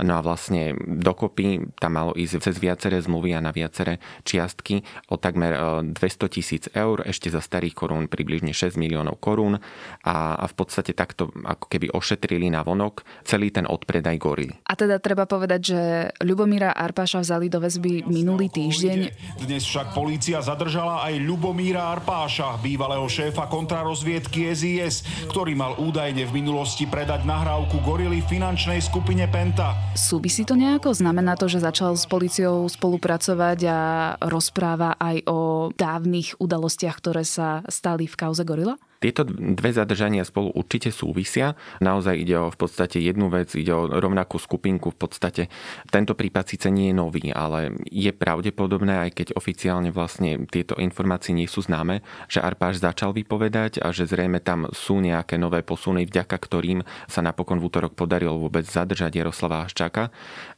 No 0.00 0.18
a 0.18 0.24
vlastne 0.24 0.74
dokopy 0.80 1.76
tam 1.76 2.00
malo 2.00 2.12
ísť 2.16 2.50
cez 2.50 2.56
viaceré 2.56 2.98
zmluvy 3.02 3.36
a 3.36 3.44
na 3.44 3.52
viaceré 3.52 4.00
čiastky 4.24 4.80
o 5.12 5.20
takmer 5.26 5.58
200 5.90 5.98
e, 5.98 6.28
tisíc 6.30 6.64
eur, 6.70 7.02
ešte 7.02 7.26
za 7.26 7.42
starých 7.42 7.74
korún 7.74 8.06
približne 8.06 8.54
6 8.54 8.78
miliónov 8.78 9.18
korún 9.18 9.58
a, 10.06 10.38
a 10.38 10.46
v 10.46 10.54
podstate 10.54 10.94
takto 10.94 11.34
ako 11.42 11.66
keby 11.66 11.90
ošetrili 11.90 12.46
na 12.46 12.62
vonok 12.62 13.02
celý 13.26 13.50
ten 13.50 13.66
odpredaj 13.66 14.14
gorily. 14.22 14.54
A 14.70 14.78
teda 14.78 15.02
treba 15.02 15.26
povedať, 15.26 15.60
že 15.74 15.80
Ľubomíra 16.22 16.78
Arpáša 16.78 17.26
vzali 17.26 17.50
do 17.50 17.58
väzby 17.58 18.06
minulý 18.06 18.46
týždeň. 18.54 18.98
Dnes 19.42 19.66
však 19.66 19.90
polícia 19.98 20.38
zadržala 20.38 21.02
aj 21.10 21.18
Ľubomíra 21.18 21.90
Arpáša, 21.98 22.62
bývalého 22.62 23.10
šéfa 23.10 23.50
kontrarozviedky 23.50 24.54
SIS, 24.54 25.02
ktorý 25.26 25.58
mal 25.58 25.74
údajne 25.82 26.22
v 26.30 26.32
minulosti 26.38 26.86
predať 26.86 27.26
nahrávku 27.26 27.82
gorily 27.82 28.22
finančnej 28.22 28.78
skupine 28.78 29.26
Penta. 29.26 29.74
Súvisí 29.98 30.46
to 30.46 30.54
nejako? 30.54 30.94
Znamená 30.94 31.34
to, 31.34 31.50
že 31.50 31.64
začal 31.64 31.98
s 31.98 32.06
policiou 32.06 32.68
spolupracovať 32.70 33.58
a 33.66 33.78
rozpráva 34.22 34.94
aj 35.12 35.16
o 35.30 35.38
dávnych 35.74 36.38
udalostiach, 36.42 36.96
ktoré 36.98 37.22
sa 37.22 37.62
stali 37.70 38.10
v 38.10 38.18
kauze 38.18 38.42
Gorila? 38.42 38.74
Tieto 38.96 39.28
dve 39.28 39.70
zadržania 39.76 40.24
spolu 40.24 40.50
určite 40.56 40.88
súvisia. 40.88 41.54
Naozaj 41.84 42.14
ide 42.16 42.36
o 42.40 42.48
v 42.48 42.56
podstate 42.56 42.98
jednu 42.98 43.28
vec, 43.28 43.52
ide 43.52 43.70
o 43.76 43.86
rovnakú 43.86 44.40
skupinku. 44.40 44.96
V 44.96 44.98
podstate 44.98 45.52
tento 45.92 46.16
prípad 46.16 46.44
síce 46.48 46.68
nie 46.72 46.90
je 46.90 46.98
nový, 46.98 47.28
ale 47.30 47.76
je 47.92 48.08
pravdepodobné, 48.10 49.08
aj 49.08 49.10
keď 49.12 49.26
oficiálne 49.36 49.92
vlastne 49.92 50.48
tieto 50.48 50.80
informácie 50.80 51.36
nie 51.36 51.44
sú 51.44 51.60
známe, 51.60 52.00
že 52.32 52.40
Arpáš 52.40 52.80
začal 52.80 53.12
vypovedať 53.12 53.84
a 53.84 53.92
že 53.92 54.08
zrejme 54.08 54.40
tam 54.40 54.70
sú 54.72 54.98
nejaké 55.04 55.36
nové 55.36 55.60
posuny, 55.60 56.08
vďaka 56.08 56.36
ktorým 56.36 56.80
sa 57.10 57.20
napokon 57.20 57.60
v 57.60 57.68
útorok 57.68 57.92
podarilo 57.92 58.40
vôbec 58.40 58.64
zadržať 58.64 59.20
Jaroslava 59.20 59.66
Haščáka, 59.66 60.08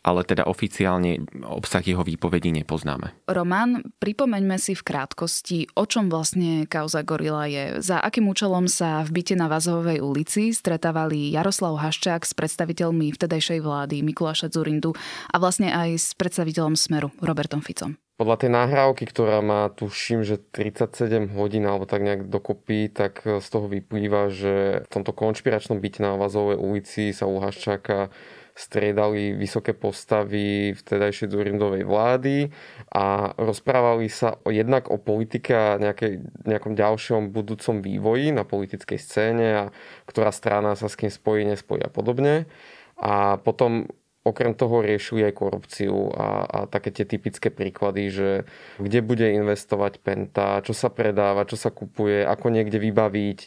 ale 0.06 0.22
teda 0.22 0.46
oficiálne 0.46 1.24
obsah 1.42 1.82
jeho 1.82 2.06
výpovedí 2.06 2.54
nepoznáme. 2.62 3.16
Roman, 3.26 3.82
pripomeňme 3.98 4.56
si 4.60 4.78
v 4.78 4.86
krátkosti, 4.86 5.58
o 5.74 5.84
čom 5.88 6.12
vlastne 6.12 6.68
kauza 6.70 7.02
Gorila 7.02 7.48
je, 7.48 7.80
za 7.82 7.98
akým 7.98 8.27
účelom 8.28 8.68
sa 8.68 9.00
v 9.02 9.20
byte 9.20 9.34
na 9.34 9.48
Vazovej 9.48 10.04
ulici 10.04 10.52
stretávali 10.52 11.32
Jaroslav 11.32 11.80
Haščák 11.80 12.28
s 12.28 12.36
predstaviteľmi 12.36 13.08
vtedajšej 13.16 13.64
vlády 13.64 14.04
Mikuláša 14.04 14.52
Zurindu 14.52 14.92
a 15.32 15.36
vlastne 15.40 15.72
aj 15.72 15.96
s 15.96 16.06
predstaviteľom 16.12 16.76
Smeru 16.76 17.08
Robertom 17.24 17.64
Ficom? 17.64 17.96
Podľa 18.18 18.36
tej 18.42 18.50
nahrávky, 18.50 19.06
ktorá 19.06 19.38
má 19.40 19.70
tuším, 19.70 20.26
že 20.26 20.42
37 20.42 21.32
hodín 21.38 21.64
alebo 21.64 21.86
tak 21.86 22.02
nejak 22.02 22.26
dokopy, 22.26 22.90
tak 22.90 23.22
z 23.22 23.46
toho 23.46 23.70
vyplýva, 23.70 24.28
že 24.28 24.82
v 24.84 24.88
tomto 24.90 25.14
konšpiračnom 25.14 25.78
byte 25.78 26.02
na 26.02 26.18
Vazovej 26.18 26.58
ulici 26.58 27.14
sa 27.14 27.30
u 27.30 27.38
Haščáka 27.38 28.10
striedali 28.58 29.38
vysoké 29.38 29.70
postavy 29.70 30.74
vtedajšej 30.74 31.30
Zurindovej 31.30 31.86
vlády 31.86 32.50
a 32.90 33.30
rozprávali 33.38 34.10
sa 34.10 34.34
o, 34.42 34.50
jednak 34.50 34.90
o 34.90 34.98
politike 34.98 35.54
a 35.54 35.78
nejakej, 35.78 36.26
nejakom 36.42 36.74
ďalšom 36.74 37.30
budúcom 37.30 37.78
vývoji 37.78 38.34
na 38.34 38.42
politickej 38.42 38.98
scéne 38.98 39.46
a 39.54 39.64
ktorá 40.10 40.34
strana 40.34 40.74
sa 40.74 40.90
s 40.90 40.98
kým 40.98 41.14
spojí, 41.14 41.46
nespojí 41.46 41.86
a 41.86 41.90
podobne. 41.92 42.50
A 42.98 43.38
potom 43.38 43.86
okrem 44.28 44.52
toho 44.52 44.84
riešili 44.84 45.24
aj 45.26 45.34
korupciu 45.34 46.12
a, 46.12 46.44
a 46.44 46.58
také 46.68 46.92
tie 46.92 47.08
typické 47.08 47.48
príklady, 47.48 48.12
že 48.12 48.30
kde 48.76 49.00
bude 49.00 49.24
investovať 49.24 49.98
Penta, 50.04 50.60
čo 50.60 50.76
sa 50.76 50.92
predáva, 50.92 51.48
čo 51.48 51.56
sa 51.56 51.72
kupuje, 51.72 52.22
ako 52.22 52.52
niekde 52.52 52.76
vybaviť 52.76 53.38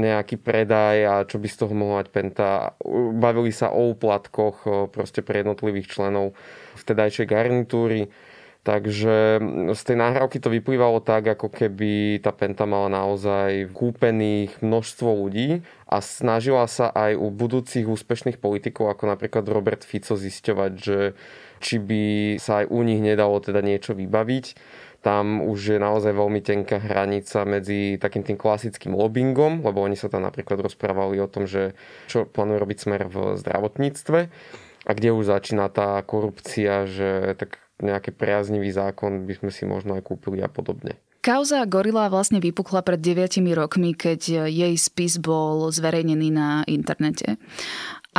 nejaký 0.00 0.40
predaj 0.40 0.96
a 1.04 1.14
čo 1.28 1.36
by 1.36 1.48
z 1.48 1.56
toho 1.60 1.72
mohla 1.76 2.02
mať 2.02 2.08
Penta. 2.08 2.48
Bavili 3.16 3.52
sa 3.52 3.70
o 3.70 3.92
úplatkoch 3.92 4.90
proste 4.90 5.20
pre 5.20 5.44
jednotlivých 5.44 5.92
členov 5.92 6.32
vtedajšej 6.80 7.26
garnitúry. 7.28 8.08
Takže 8.60 9.40
z 9.72 9.82
tej 9.88 9.96
nahrávky 9.96 10.36
to 10.36 10.52
vyplývalo 10.52 11.00
tak, 11.00 11.32
ako 11.32 11.48
keby 11.48 12.20
tá 12.20 12.28
Penta 12.28 12.68
mala 12.68 12.92
naozaj 12.92 13.72
kúpených 13.72 14.60
množstvo 14.60 15.08
ľudí 15.16 15.64
a 15.88 16.04
snažila 16.04 16.68
sa 16.68 16.92
aj 16.92 17.16
u 17.16 17.32
budúcich 17.32 17.88
úspešných 17.88 18.36
politikov, 18.36 18.92
ako 18.92 19.16
napríklad 19.16 19.48
Robert 19.48 19.80
Fico, 19.80 20.12
zisťovať, 20.12 20.72
že 20.76 21.16
či 21.64 21.80
by 21.80 22.02
sa 22.36 22.60
aj 22.60 22.66
u 22.68 22.84
nich 22.84 23.00
nedalo 23.00 23.40
teda 23.40 23.64
niečo 23.64 23.96
vybaviť. 23.96 24.46
Tam 25.00 25.40
už 25.40 25.58
je 25.72 25.78
naozaj 25.80 26.12
veľmi 26.12 26.44
tenká 26.44 26.84
hranica 26.84 27.48
medzi 27.48 27.96
takým 27.96 28.20
tým 28.20 28.36
klasickým 28.36 28.92
lobbyingom, 28.92 29.64
lebo 29.64 29.80
oni 29.80 29.96
sa 29.96 30.12
tam 30.12 30.20
napríklad 30.28 30.60
rozprávali 30.60 31.16
o 31.16 31.32
tom, 31.32 31.48
že 31.48 31.72
čo 32.12 32.28
plánuje 32.28 32.60
robiť 32.60 32.78
smer 32.84 33.08
v 33.08 33.40
zdravotníctve 33.40 34.20
a 34.84 34.90
kde 34.92 35.08
už 35.16 35.32
začína 35.32 35.72
tá 35.72 35.96
korupcia, 36.04 36.84
že 36.84 37.32
tak 37.40 37.56
nejaký 37.82 38.14
priaznivý 38.14 38.70
zákon 38.72 39.24
by 39.26 39.34
sme 39.40 39.50
si 39.52 39.64
možno 39.68 39.96
aj 39.96 40.04
kúpili 40.04 40.40
a 40.40 40.48
podobne. 40.48 40.96
Kauza 41.20 41.60
Gorila 41.68 42.08
vlastne 42.08 42.40
vypukla 42.40 42.80
pred 42.80 42.96
9 42.96 43.44
rokmi, 43.52 43.92
keď 43.92 44.48
jej 44.48 44.74
spis 44.80 45.20
bol 45.20 45.68
zverejnený 45.68 46.32
na 46.32 46.64
internete. 46.64 47.36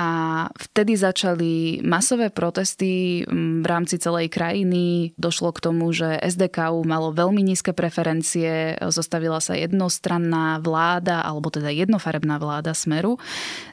A 0.01 0.09
vtedy 0.57 0.97
začali 0.97 1.85
masové 1.85 2.33
protesty 2.33 3.21
v 3.29 3.65
rámci 3.69 4.01
celej 4.01 4.33
krajiny. 4.33 5.13
Došlo 5.13 5.53
k 5.53 5.61
tomu, 5.61 5.93
že 5.93 6.17
SDKU 6.17 6.81
malo 6.89 7.13
veľmi 7.13 7.45
nízke 7.45 7.69
preferencie, 7.69 8.81
zostavila 8.81 9.37
sa 9.37 9.53
jednostranná 9.53 10.57
vláda, 10.57 11.21
alebo 11.21 11.53
teda 11.53 11.69
jednofarebná 11.69 12.41
vláda 12.41 12.73
Smeru. 12.73 13.21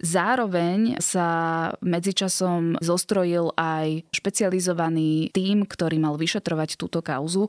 Zároveň 0.05 1.01
sa 1.01 1.29
medzičasom 1.81 2.77
zostrojil 2.85 3.57
aj 3.57 4.05
špecializovaný 4.13 5.33
tím, 5.33 5.65
ktorý 5.65 5.97
mal 5.97 6.21
vyšetrovať 6.21 6.77
túto 6.77 7.01
kauzu. 7.01 7.49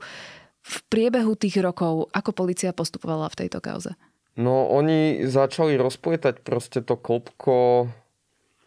V 0.64 0.76
priebehu 0.88 1.36
tých 1.36 1.60
rokov, 1.60 2.08
ako 2.16 2.32
policia 2.32 2.72
postupovala 2.72 3.28
v 3.28 3.44
tejto 3.44 3.60
kauze? 3.60 3.92
No, 4.40 4.72
oni 4.72 5.28
začali 5.28 5.76
rozpletať 5.76 6.40
proste 6.40 6.80
to 6.80 6.96
klopko 6.96 7.90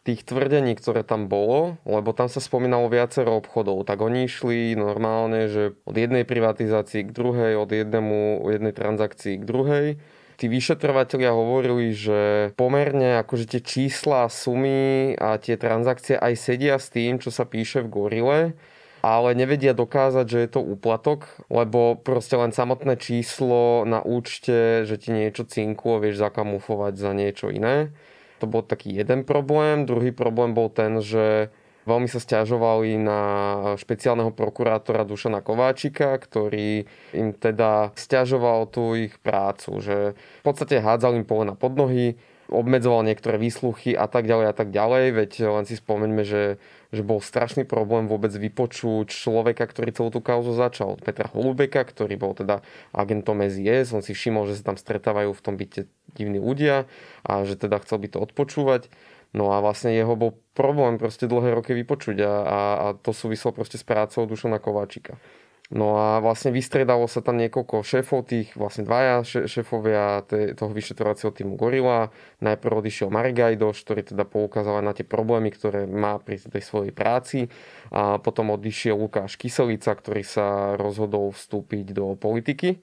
tých 0.04 0.28
tvrdení, 0.28 0.76
ktoré 0.76 1.08
tam 1.08 1.32
bolo, 1.32 1.80
lebo 1.88 2.12
tam 2.12 2.28
sa 2.28 2.44
spomínalo 2.44 2.92
viacero 2.92 3.40
obchodov, 3.40 3.88
tak 3.88 4.04
oni 4.04 4.28
išli 4.28 4.76
normálne, 4.76 5.48
že 5.48 5.80
od 5.88 5.96
jednej 5.96 6.28
privatizácii 6.28 7.08
k 7.08 7.16
druhej, 7.16 7.56
od 7.56 7.72
jednému, 7.72 8.44
jednej 8.52 8.76
transakcii 8.76 9.40
k 9.40 9.48
druhej. 9.48 9.88
Tí 10.36 10.52
vyšetrovateľia 10.52 11.32
hovorili, 11.32 11.96
že 11.96 12.52
pomerne 12.60 13.24
akože 13.24 13.56
tie 13.56 13.62
čísla, 13.64 14.28
sumy 14.28 15.16
a 15.16 15.40
tie 15.40 15.56
transakcie 15.56 16.20
aj 16.20 16.34
sedia 16.36 16.76
s 16.76 16.92
tým, 16.92 17.24
čo 17.24 17.32
sa 17.32 17.48
píše 17.48 17.80
v 17.80 17.92
Gorile, 17.94 18.40
ale 19.00 19.36
nevedia 19.40 19.72
dokázať, 19.72 20.26
že 20.28 20.40
je 20.44 20.50
to 20.52 20.60
úplatok, 20.64 21.32
lebo 21.48 21.96
proste 21.96 22.36
len 22.36 22.52
samotné 22.52 23.00
číslo 23.00 23.88
na 23.88 24.04
účte, 24.04 24.84
že 24.84 25.00
ti 25.00 25.16
niečo 25.16 25.48
cinklo, 25.48 26.04
vieš 26.04 26.20
zakamufovať 26.20 26.94
za 27.00 27.12
niečo 27.16 27.48
iné. 27.48 27.96
To 28.44 28.52
bol 28.52 28.68
taký 28.68 28.92
jeden 28.92 29.24
problém. 29.24 29.88
Druhý 29.88 30.12
problém 30.12 30.52
bol 30.52 30.68
ten, 30.68 31.00
že 31.00 31.48
veľmi 31.88 32.12
sa 32.12 32.20
stiažovali 32.20 33.00
na 33.00 33.22
špeciálneho 33.80 34.36
prokurátora 34.36 35.08
Dušana 35.08 35.40
Kováčika, 35.40 36.20
ktorý 36.20 36.84
im 37.16 37.32
teda 37.32 37.96
stiažoval 37.96 38.68
tú 38.68 39.00
ich 39.00 39.16
prácu, 39.24 39.80
že 39.80 39.98
v 40.20 40.44
podstate 40.44 40.84
hádzal 40.84 41.16
im 41.16 41.24
pole 41.24 41.48
na 41.48 41.56
podnohy, 41.56 42.20
obmedzoval 42.52 43.08
niektoré 43.08 43.40
výsluchy 43.40 43.96
a 43.96 44.08
tak 44.08 44.28
ďalej 44.28 44.46
a 44.52 44.56
tak 44.56 44.70
ďalej, 44.74 45.04
veď 45.16 45.32
len 45.48 45.66
si 45.68 45.76
spomeňme, 45.80 46.24
že 46.24 46.62
že 46.94 47.02
bol 47.02 47.18
strašný 47.18 47.66
problém 47.66 48.06
vôbec 48.06 48.30
vypočuť 48.30 49.10
človeka, 49.10 49.66
ktorý 49.66 49.90
celú 49.98 50.10
tú 50.14 50.22
kauzu 50.22 50.54
začal. 50.54 51.02
Petra 51.02 51.26
Holubeka, 51.26 51.82
ktorý 51.82 52.22
bol 52.22 52.38
teda 52.38 52.62
agentom 52.94 53.42
SIS, 53.42 53.98
on 53.98 54.06
si 54.06 54.14
všimol, 54.14 54.46
že 54.46 54.62
sa 54.62 54.72
tam 54.72 54.78
stretávajú 54.78 55.34
v 55.34 55.42
tom 55.42 55.58
byte 55.58 55.90
divní 56.14 56.38
ľudia 56.38 56.86
a 57.26 57.50
že 57.50 57.58
teda 57.58 57.82
chcel 57.82 57.98
by 57.98 58.08
to 58.14 58.22
odpočúvať. 58.22 58.94
No 59.34 59.50
a 59.50 59.66
vlastne 59.66 59.90
jeho 59.90 60.14
bol 60.14 60.38
problém 60.54 61.02
proste 61.02 61.26
dlhé 61.26 61.58
roky 61.58 61.74
vypočuť 61.74 62.22
a, 62.22 62.34
a, 62.46 62.60
a 62.78 62.88
to 62.94 63.10
súvislo 63.10 63.50
proste 63.50 63.82
s 63.82 63.86
prácou 63.86 64.30
Dušana 64.30 64.62
Kováčika. 64.62 65.18
No 65.74 65.98
a 65.98 66.22
vlastne 66.22 66.54
vystredalo 66.54 67.10
sa 67.10 67.26
tam 67.26 67.42
niekoľko 67.42 67.82
šéfov, 67.82 68.30
tých 68.30 68.54
vlastne 68.54 68.86
dvaja 68.86 69.26
šéfovia 69.26 70.22
toho 70.54 70.70
vyšetrovacieho 70.70 71.34
týmu 71.34 71.58
Gorila. 71.58 72.14
Najprv 72.46 72.86
odišiel 72.86 73.10
Marek 73.10 73.42
Gajdoš, 73.42 73.82
ktorý 73.82 74.06
teda 74.06 74.22
poukázal 74.30 74.86
na 74.86 74.94
tie 74.94 75.02
problémy, 75.02 75.50
ktoré 75.50 75.90
má 75.90 76.22
pri 76.22 76.38
tej 76.38 76.62
svojej 76.62 76.94
práci. 76.94 77.50
A 77.90 78.22
potom 78.22 78.54
odišiel 78.54 78.94
Lukáš 78.94 79.34
Kyselica, 79.34 79.98
ktorý 79.98 80.22
sa 80.22 80.78
rozhodol 80.78 81.34
vstúpiť 81.34 81.90
do 81.90 82.14
politiky. 82.22 82.78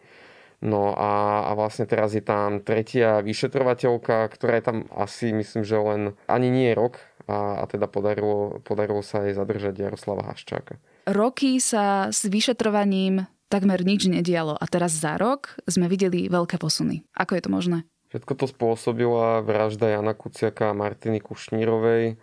No 0.58 0.90
a, 0.92 1.46
a 1.46 1.50
vlastne 1.54 1.86
teraz 1.86 2.12
je 2.12 2.26
tam 2.26 2.58
tretia 2.58 3.22
vyšetrovateľka, 3.22 4.26
ktorá 4.34 4.58
je 4.58 4.64
tam 4.66 4.78
asi, 4.92 5.30
myslím, 5.30 5.62
že 5.62 5.78
len 5.78 6.02
ani 6.26 6.50
nie 6.50 6.74
rok 6.74 7.09
a, 7.30 7.62
a 7.62 7.64
teda 7.70 7.86
podarilo, 7.86 8.58
podarilo 8.66 9.06
sa 9.06 9.22
jej 9.22 9.38
zadržať 9.38 9.78
Jaroslava 9.78 10.26
Haščáka 10.26 10.82
roky 11.12 11.58
sa 11.58 12.08
s 12.08 12.26
vyšetrovaním 12.26 13.26
takmer 13.50 13.82
nič 13.82 14.06
nedialo 14.06 14.54
a 14.54 14.64
teraz 14.70 14.94
za 14.94 15.18
rok 15.18 15.58
sme 15.66 15.90
videli 15.90 16.30
veľké 16.30 16.56
posuny. 16.56 17.02
Ako 17.18 17.36
je 17.36 17.42
to 17.42 17.50
možné? 17.50 17.78
Všetko 18.10 18.32
to 18.34 18.46
spôsobila 18.50 19.42
vražda 19.42 19.94
Jana 19.94 20.18
Kuciaka 20.18 20.74
a 20.74 20.78
Martiny 20.78 21.22
Kušnírovej, 21.22 22.18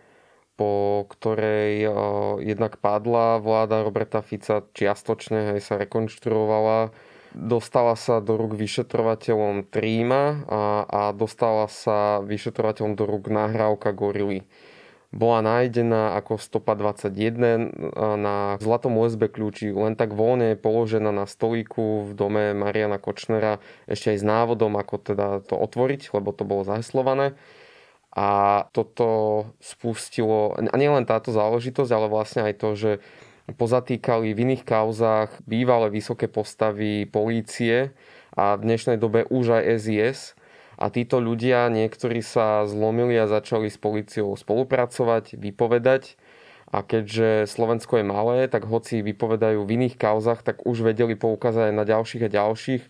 po 0.59 1.03
ktorej 1.07 1.87
o, 1.87 1.91
jednak 2.43 2.83
padla 2.83 3.39
vláda 3.39 3.87
Roberta 3.87 4.19
Fica 4.19 4.67
čiastočne, 4.75 5.55
aj 5.55 5.61
sa 5.63 5.79
rekonštruovala. 5.79 6.91
Dostala 7.37 7.95
sa 7.95 8.19
do 8.19 8.35
rúk 8.35 8.55
vyšetrovateľom 8.59 9.67
Tríma 9.71 10.43
a, 10.47 10.61
a 10.87 11.01
dostala 11.15 11.71
sa 11.71 12.19
vyšetrovateľom 12.23 12.97
do 12.97 13.03
rúk 13.07 13.31
nahrávka 13.31 13.95
Gorily 13.95 14.43
bola 15.15 15.39
nájdená 15.39 16.19
ako 16.19 16.35
stopa 16.35 16.75
21 16.75 17.71
na 18.19 18.59
zlatom 18.59 18.99
USB 18.99 19.31
kľúči, 19.31 19.71
len 19.71 19.95
tak 19.95 20.11
voľne 20.11 20.59
položená 20.59 21.15
na 21.15 21.23
stolíku 21.23 22.07
v 22.07 22.11
dome 22.11 22.51
Mariana 22.51 22.99
Kočnera, 22.99 23.63
ešte 23.87 24.11
aj 24.11 24.17
s 24.19 24.25
návodom, 24.27 24.75
ako 24.75 24.95
teda 24.99 25.27
to 25.47 25.55
otvoriť, 25.55 26.11
lebo 26.11 26.35
to 26.35 26.43
bolo 26.43 26.67
zaheslované. 26.67 27.39
A 28.17 28.65
toto 28.73 29.45
spustilo, 29.63 30.57
a 30.57 30.75
nielen 30.75 31.05
táto 31.05 31.29
záležitosť, 31.31 31.91
ale 31.93 32.07
vlastne 32.09 32.41
aj 32.49 32.53
to, 32.57 32.69
že 32.75 32.91
pozatýkali 33.47 34.35
v 34.35 34.41
iných 34.43 34.63
kauzách 34.67 35.39
bývalé 35.47 35.87
vysoké 35.87 36.27
postavy 36.27 37.07
polície 37.07 37.95
a 38.35 38.59
v 38.59 38.61
dnešnej 38.69 38.99
dobe 38.99 39.23
už 39.23 39.61
aj 39.61 39.81
SIS, 39.81 40.36
a 40.77 40.93
títo 40.93 41.17
ľudia, 41.17 41.73
niektorí 41.73 42.21
sa 42.21 42.69
zlomili 42.69 43.17
a 43.17 43.25
začali 43.25 43.65
s 43.65 43.81
policiou 43.81 44.37
spolupracovať, 44.37 45.33
vypovedať. 45.33 46.21
A 46.67 46.83
keďže 46.83 47.49
Slovensko 47.49 47.97
je 47.97 48.05
malé, 48.05 48.37
tak 48.45 48.67
hoci 48.67 49.01
vypovedajú 49.01 49.63
v 49.63 49.73
iných 49.73 49.95
kauzach, 49.97 50.43
tak 50.45 50.67
už 50.67 50.85
vedeli 50.85 51.17
poukázať 51.17 51.71
aj 51.71 51.75
na 51.75 51.85
ďalších 51.87 52.27
a 52.27 52.29
ďalších. 52.29 52.83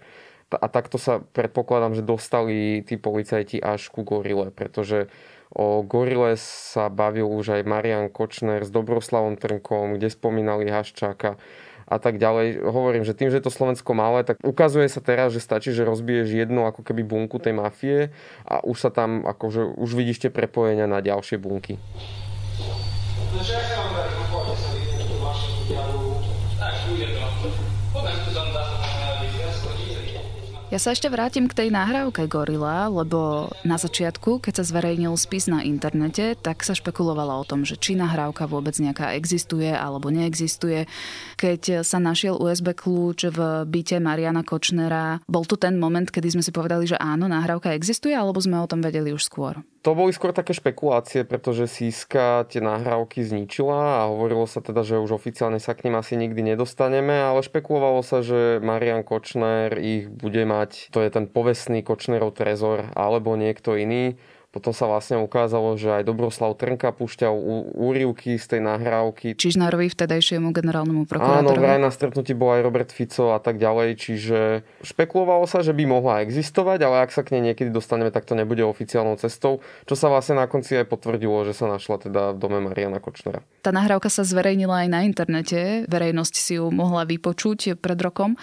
A 0.51 0.65
takto 0.67 0.99
sa 0.99 1.23
predpokladám, 1.31 1.95
že 1.95 2.03
dostali 2.03 2.83
tí 2.83 2.99
policajti 2.99 3.61
až 3.61 3.87
ku 3.93 4.01
Gorile, 4.03 4.49
pretože 4.51 5.07
o 5.53 5.85
Gorile 5.85 6.35
sa 6.39 6.91
bavil 6.91 7.29
už 7.29 7.61
aj 7.61 7.69
Marian 7.69 8.07
Kočner 8.11 8.65
s 8.65 8.73
Dobroslavom 8.73 9.39
Trnkom, 9.39 9.95
kde 9.95 10.11
spomínali 10.11 10.67
Haščáka 10.67 11.39
a 11.87 11.97
tak 11.97 12.19
ďalej. 12.19 12.67
Hovorím, 12.67 13.07
že 13.07 13.15
tým, 13.15 13.31
že 13.31 13.39
je 13.39 13.45
to 13.47 13.55
Slovensko 13.55 13.95
malé, 13.95 14.27
tak 14.27 14.43
ukazuje 14.43 14.91
sa 14.91 14.99
teraz, 14.99 15.31
že 15.31 15.39
stačí, 15.39 15.71
že 15.71 15.87
rozbiješ 15.87 16.27
jednu 16.35 16.67
ako 16.67 16.83
keby 16.83 17.07
bunku 17.07 17.39
tej 17.39 17.55
mafie 17.55 18.11
a 18.43 18.59
už 18.61 18.77
sa 18.77 18.91
tam, 18.91 19.23
akože 19.23 19.79
už 19.79 19.89
vidíš 19.95 20.27
tie 20.27 20.31
prepojenia 20.31 20.85
na 20.85 20.99
ďalšie 20.99 21.39
bunky. 21.39 21.79
Ja 30.67 30.83
sa 30.83 30.91
ešte 30.91 31.07
vrátim 31.07 31.47
k 31.47 31.55
tej 31.55 31.69
nahrávke 31.71 32.27
Gorila, 32.27 32.91
lebo 32.91 33.47
na 33.63 33.79
začiatku, 33.79 34.43
keď 34.43 34.59
sa 34.59 34.67
zverejnil 34.67 35.15
spis 35.15 35.47
na 35.47 35.63
internete, 35.63 36.35
tak 36.35 36.59
sa 36.59 36.75
špekulovalo 36.75 37.39
o 37.39 37.47
tom, 37.47 37.63
že 37.63 37.79
či 37.79 37.95
nahrávka 37.95 38.51
vôbec 38.51 38.75
nejaká 38.75 39.15
existuje 39.15 39.71
alebo 39.71 40.11
neexistuje. 40.11 40.83
Keď 41.39 41.87
sa 41.87 42.03
našiel 42.03 42.35
USB 42.35 42.75
kľúč 42.75 43.31
v 43.31 43.63
byte 43.63 44.03
Mariana 44.03 44.43
Kočnera, 44.43 45.23
bol 45.23 45.47
to 45.47 45.55
ten 45.55 45.79
moment, 45.79 46.11
kedy 46.11 46.35
sme 46.35 46.43
si 46.43 46.51
povedali, 46.51 46.83
že 46.83 46.99
áno, 46.99 47.31
nahrávka 47.31 47.71
existuje, 47.71 48.11
alebo 48.11 48.43
sme 48.43 48.59
o 48.59 48.67
tom 48.67 48.83
vedeli 48.83 49.15
už 49.15 49.23
skôr? 49.23 49.63
To 49.87 49.95
boli 49.95 50.11
skôr 50.11 50.35
také 50.35 50.51
špekulácie, 50.51 51.23
pretože 51.23 51.63
Siska 51.63 52.43
tie 52.51 52.59
nahrávky 52.59 53.23
zničila 53.23 54.03
a 54.03 54.11
hovorilo 54.11 54.43
sa 54.43 54.59
teda, 54.59 54.83
že 54.83 54.99
už 54.99 55.15
oficiálne 55.15 55.63
sa 55.63 55.71
k 55.79 55.87
ním 55.87 55.95
asi 55.95 56.19
nikdy 56.19 56.43
nedostaneme, 56.43 57.15
ale 57.15 57.39
špekulovalo 57.39 58.03
sa, 58.03 58.19
že 58.19 58.59
Marian 58.59 59.07
Kočner 59.07 59.79
ich 59.79 60.11
bude 60.11 60.43
mať, 60.43 60.91
to 60.91 60.99
je 60.99 61.07
ten 61.07 61.23
povestný 61.31 61.87
Kočnerov 61.87 62.35
trezor 62.35 62.91
alebo 62.99 63.39
niekto 63.39 63.79
iný 63.79 64.19
potom 64.47 64.71
sa 64.71 64.87
vlastne 64.87 65.19
ukázalo, 65.19 65.75
že 65.75 65.91
aj 65.91 66.07
Dobroslav 66.07 66.55
Trnka 66.55 66.95
púšťal 66.95 67.35
úrivky 67.75 68.39
z 68.39 68.45
tej 68.57 68.61
nahrávky. 68.63 69.35
Čižnárovi 69.35 69.91
vtedajšiemu 69.91 70.55
generálnemu 70.55 71.03
prokurátorovi. 71.03 71.51
Áno, 71.51 71.59
vraj 71.59 71.79
na 71.83 71.91
stretnutí 71.91 72.31
bol 72.31 72.55
aj 72.55 72.61
Robert 72.63 72.89
Fico 72.89 73.35
a 73.35 73.43
tak 73.43 73.59
ďalej, 73.59 73.99
čiže 73.99 74.39
špekulovalo 74.87 75.43
sa, 75.45 75.59
že 75.59 75.75
by 75.75 75.83
mohla 75.83 76.23
existovať, 76.23 76.79
ale 76.79 76.95
ak 77.03 77.11
sa 77.11 77.27
k 77.27 77.35
nej 77.37 77.51
niekedy 77.51 77.69
dostaneme, 77.69 78.07
tak 78.07 78.23
to 78.23 78.39
nebude 78.39 78.63
oficiálnou 78.63 79.19
cestou, 79.19 79.59
čo 79.83 79.99
sa 79.99 80.07
vlastne 80.07 80.39
na 80.39 80.47
konci 80.47 80.79
aj 80.79 80.87
potvrdilo, 80.87 81.43
že 81.43 81.51
sa 81.51 81.67
našla 81.67 82.07
teda 82.07 82.21
v 82.33 82.37
dome 82.39 82.63
Mariana 82.63 83.03
Kočnera. 83.03 83.43
Tá 83.61 83.75
nahrávka 83.75 84.07
sa 84.07 84.23
zverejnila 84.23 84.87
aj 84.87 84.89
na 84.89 85.03
internete, 85.03 85.83
verejnosť 85.91 86.33
si 86.39 86.55
ju 86.55 86.71
mohla 86.71 87.03
vypočuť 87.03 87.77
pred 87.77 87.99
rokom. 87.99 88.39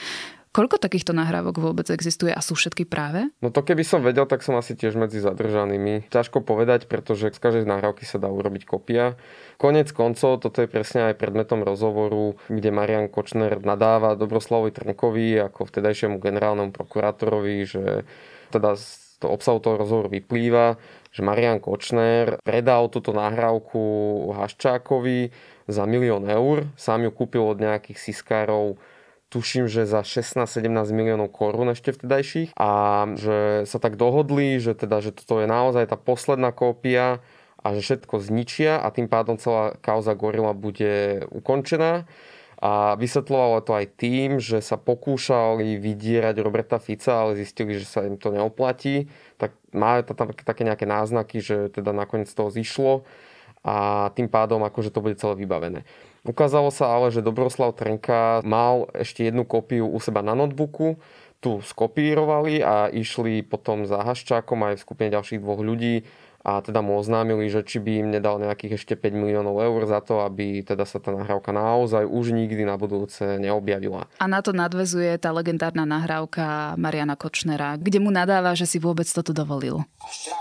Koľko 0.54 0.78
takýchto 0.78 1.10
nahrávok 1.10 1.58
vôbec 1.58 1.90
existuje 1.90 2.30
a 2.30 2.38
sú 2.38 2.54
všetky 2.54 2.86
práve? 2.86 3.26
No 3.42 3.50
to 3.50 3.66
keby 3.66 3.82
som 3.82 4.06
vedel, 4.06 4.22
tak 4.22 4.46
som 4.46 4.54
asi 4.54 4.78
tiež 4.78 4.94
medzi 4.94 5.18
zadržanými. 5.18 6.06
Ťažko 6.14 6.46
povedať, 6.46 6.86
pretože 6.86 7.34
z 7.34 7.42
každej 7.42 7.66
nahrávky 7.66 8.06
sa 8.06 8.22
dá 8.22 8.30
urobiť 8.30 8.62
kopia. 8.62 9.18
Konec 9.58 9.90
koncov, 9.90 10.38
toto 10.38 10.62
je 10.62 10.70
presne 10.70 11.10
aj 11.10 11.18
predmetom 11.18 11.66
rozhovoru, 11.66 12.38
kde 12.46 12.70
Marian 12.70 13.10
Kočner 13.10 13.58
nadáva 13.66 14.14
Dobroslavovi 14.14 14.70
Trnkovi 14.70 15.42
ako 15.42 15.66
vtedajšiemu 15.66 16.22
generálnemu 16.22 16.70
prokurátorovi, 16.70 17.66
že 17.66 18.06
teda 18.54 18.78
z 18.78 19.18
toho 19.18 19.34
obsahu 19.34 19.58
toho 19.58 19.82
rozhovoru 19.82 20.06
vyplýva, 20.06 20.78
že 21.10 21.26
Marian 21.26 21.58
Kočner 21.58 22.38
predal 22.46 22.94
túto 22.94 23.10
nahrávku 23.10 23.82
Haščákovi 24.38 25.34
za 25.66 25.82
milión 25.82 26.30
eur, 26.30 26.70
sám 26.78 27.06
ju 27.06 27.10
kúpil 27.10 27.42
od 27.42 27.58
nejakých 27.58 27.98
siskárov 27.98 28.78
tuším, 29.34 29.66
že 29.66 29.82
za 29.82 30.06
16-17 30.06 30.70
miliónov 30.94 31.34
korún 31.34 31.74
ešte 31.74 31.90
vtedajších 31.90 32.54
a 32.54 32.70
že 33.18 33.66
sa 33.66 33.78
tak 33.82 33.98
dohodli, 33.98 34.62
že 34.62 34.78
teda, 34.78 35.02
že 35.02 35.10
toto 35.10 35.42
je 35.42 35.50
naozaj 35.50 35.90
tá 35.90 35.98
posledná 35.98 36.54
kópia 36.54 37.18
a 37.58 37.66
že 37.74 37.82
všetko 37.82 38.22
zničia 38.22 38.78
a 38.78 38.94
tým 38.94 39.10
pádom 39.10 39.34
celá 39.34 39.74
kauza 39.82 40.14
Gorila 40.14 40.54
bude 40.54 41.26
ukončená. 41.34 42.06
A 42.64 42.96
vysvetľovalo 42.96 43.60
to 43.60 43.76
aj 43.76 43.86
tým, 44.00 44.40
že 44.40 44.64
sa 44.64 44.80
pokúšali 44.80 45.76
vydierať 45.76 46.40
Roberta 46.40 46.80
Fica, 46.80 47.12
ale 47.20 47.36
zistili, 47.36 47.76
že 47.76 47.84
sa 47.84 48.06
im 48.08 48.16
to 48.16 48.32
neoplatí. 48.32 49.10
Tak 49.36 49.52
máme 49.74 50.00
tam 50.06 50.32
také 50.32 50.64
nejaké 50.64 50.88
náznaky, 50.88 51.44
že 51.44 51.68
teda 51.68 51.92
nakoniec 51.92 52.30
toho 52.32 52.48
zišlo 52.48 53.04
a 53.66 54.08
tým 54.16 54.32
pádom 54.32 54.64
akože 54.64 54.94
to 54.94 55.04
bude 55.04 55.20
celé 55.20 55.36
vybavené. 55.44 55.84
Ukázalo 56.24 56.72
sa 56.72 56.88
ale, 56.88 57.12
že 57.12 57.20
Dobroslav 57.20 57.76
Trnka 57.76 58.40
mal 58.48 58.88
ešte 58.96 59.28
jednu 59.28 59.44
kópiu 59.44 59.84
u 59.84 60.00
seba 60.00 60.24
na 60.24 60.32
notebooku, 60.32 60.96
tu 61.44 61.60
skopírovali 61.60 62.64
a 62.64 62.88
išli 62.88 63.44
potom 63.44 63.84
za 63.84 64.00
Haščákom 64.00 64.56
aj 64.64 64.80
v 64.80 64.84
skupine 64.88 65.08
ďalších 65.12 65.44
dvoch 65.44 65.60
ľudí 65.60 66.08
a 66.44 66.60
teda 66.60 66.84
mu 66.84 67.00
oznámili, 67.00 67.48
že 67.48 67.64
či 67.64 67.80
by 67.80 67.92
im 68.04 68.08
nedal 68.12 68.36
nejakých 68.36 68.76
ešte 68.76 68.94
5 69.00 69.16
miliónov 69.16 69.56
eur 69.64 69.88
za 69.88 70.04
to, 70.04 70.20
aby 70.20 70.60
teda 70.60 70.84
sa 70.84 71.00
tá 71.00 71.08
nahrávka 71.08 71.56
naozaj 71.56 72.04
už 72.04 72.36
nikdy 72.36 72.68
na 72.68 72.76
budúce 72.76 73.40
neobjavila. 73.40 74.12
A 74.20 74.24
na 74.28 74.44
to 74.44 74.52
nadvezuje 74.52 75.16
tá 75.16 75.32
legendárna 75.32 75.88
nahrávka 75.88 76.76
Mariana 76.76 77.16
Kočnera, 77.16 77.80
kde 77.80 77.96
mu 77.96 78.12
nadáva, 78.12 78.52
že 78.52 78.68
si 78.68 78.76
vôbec 78.76 79.08
toto 79.08 79.32
dovolil. 79.32 79.80
Ešte 80.04 80.36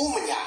U 0.00 0.08
mňa. 0.08 0.40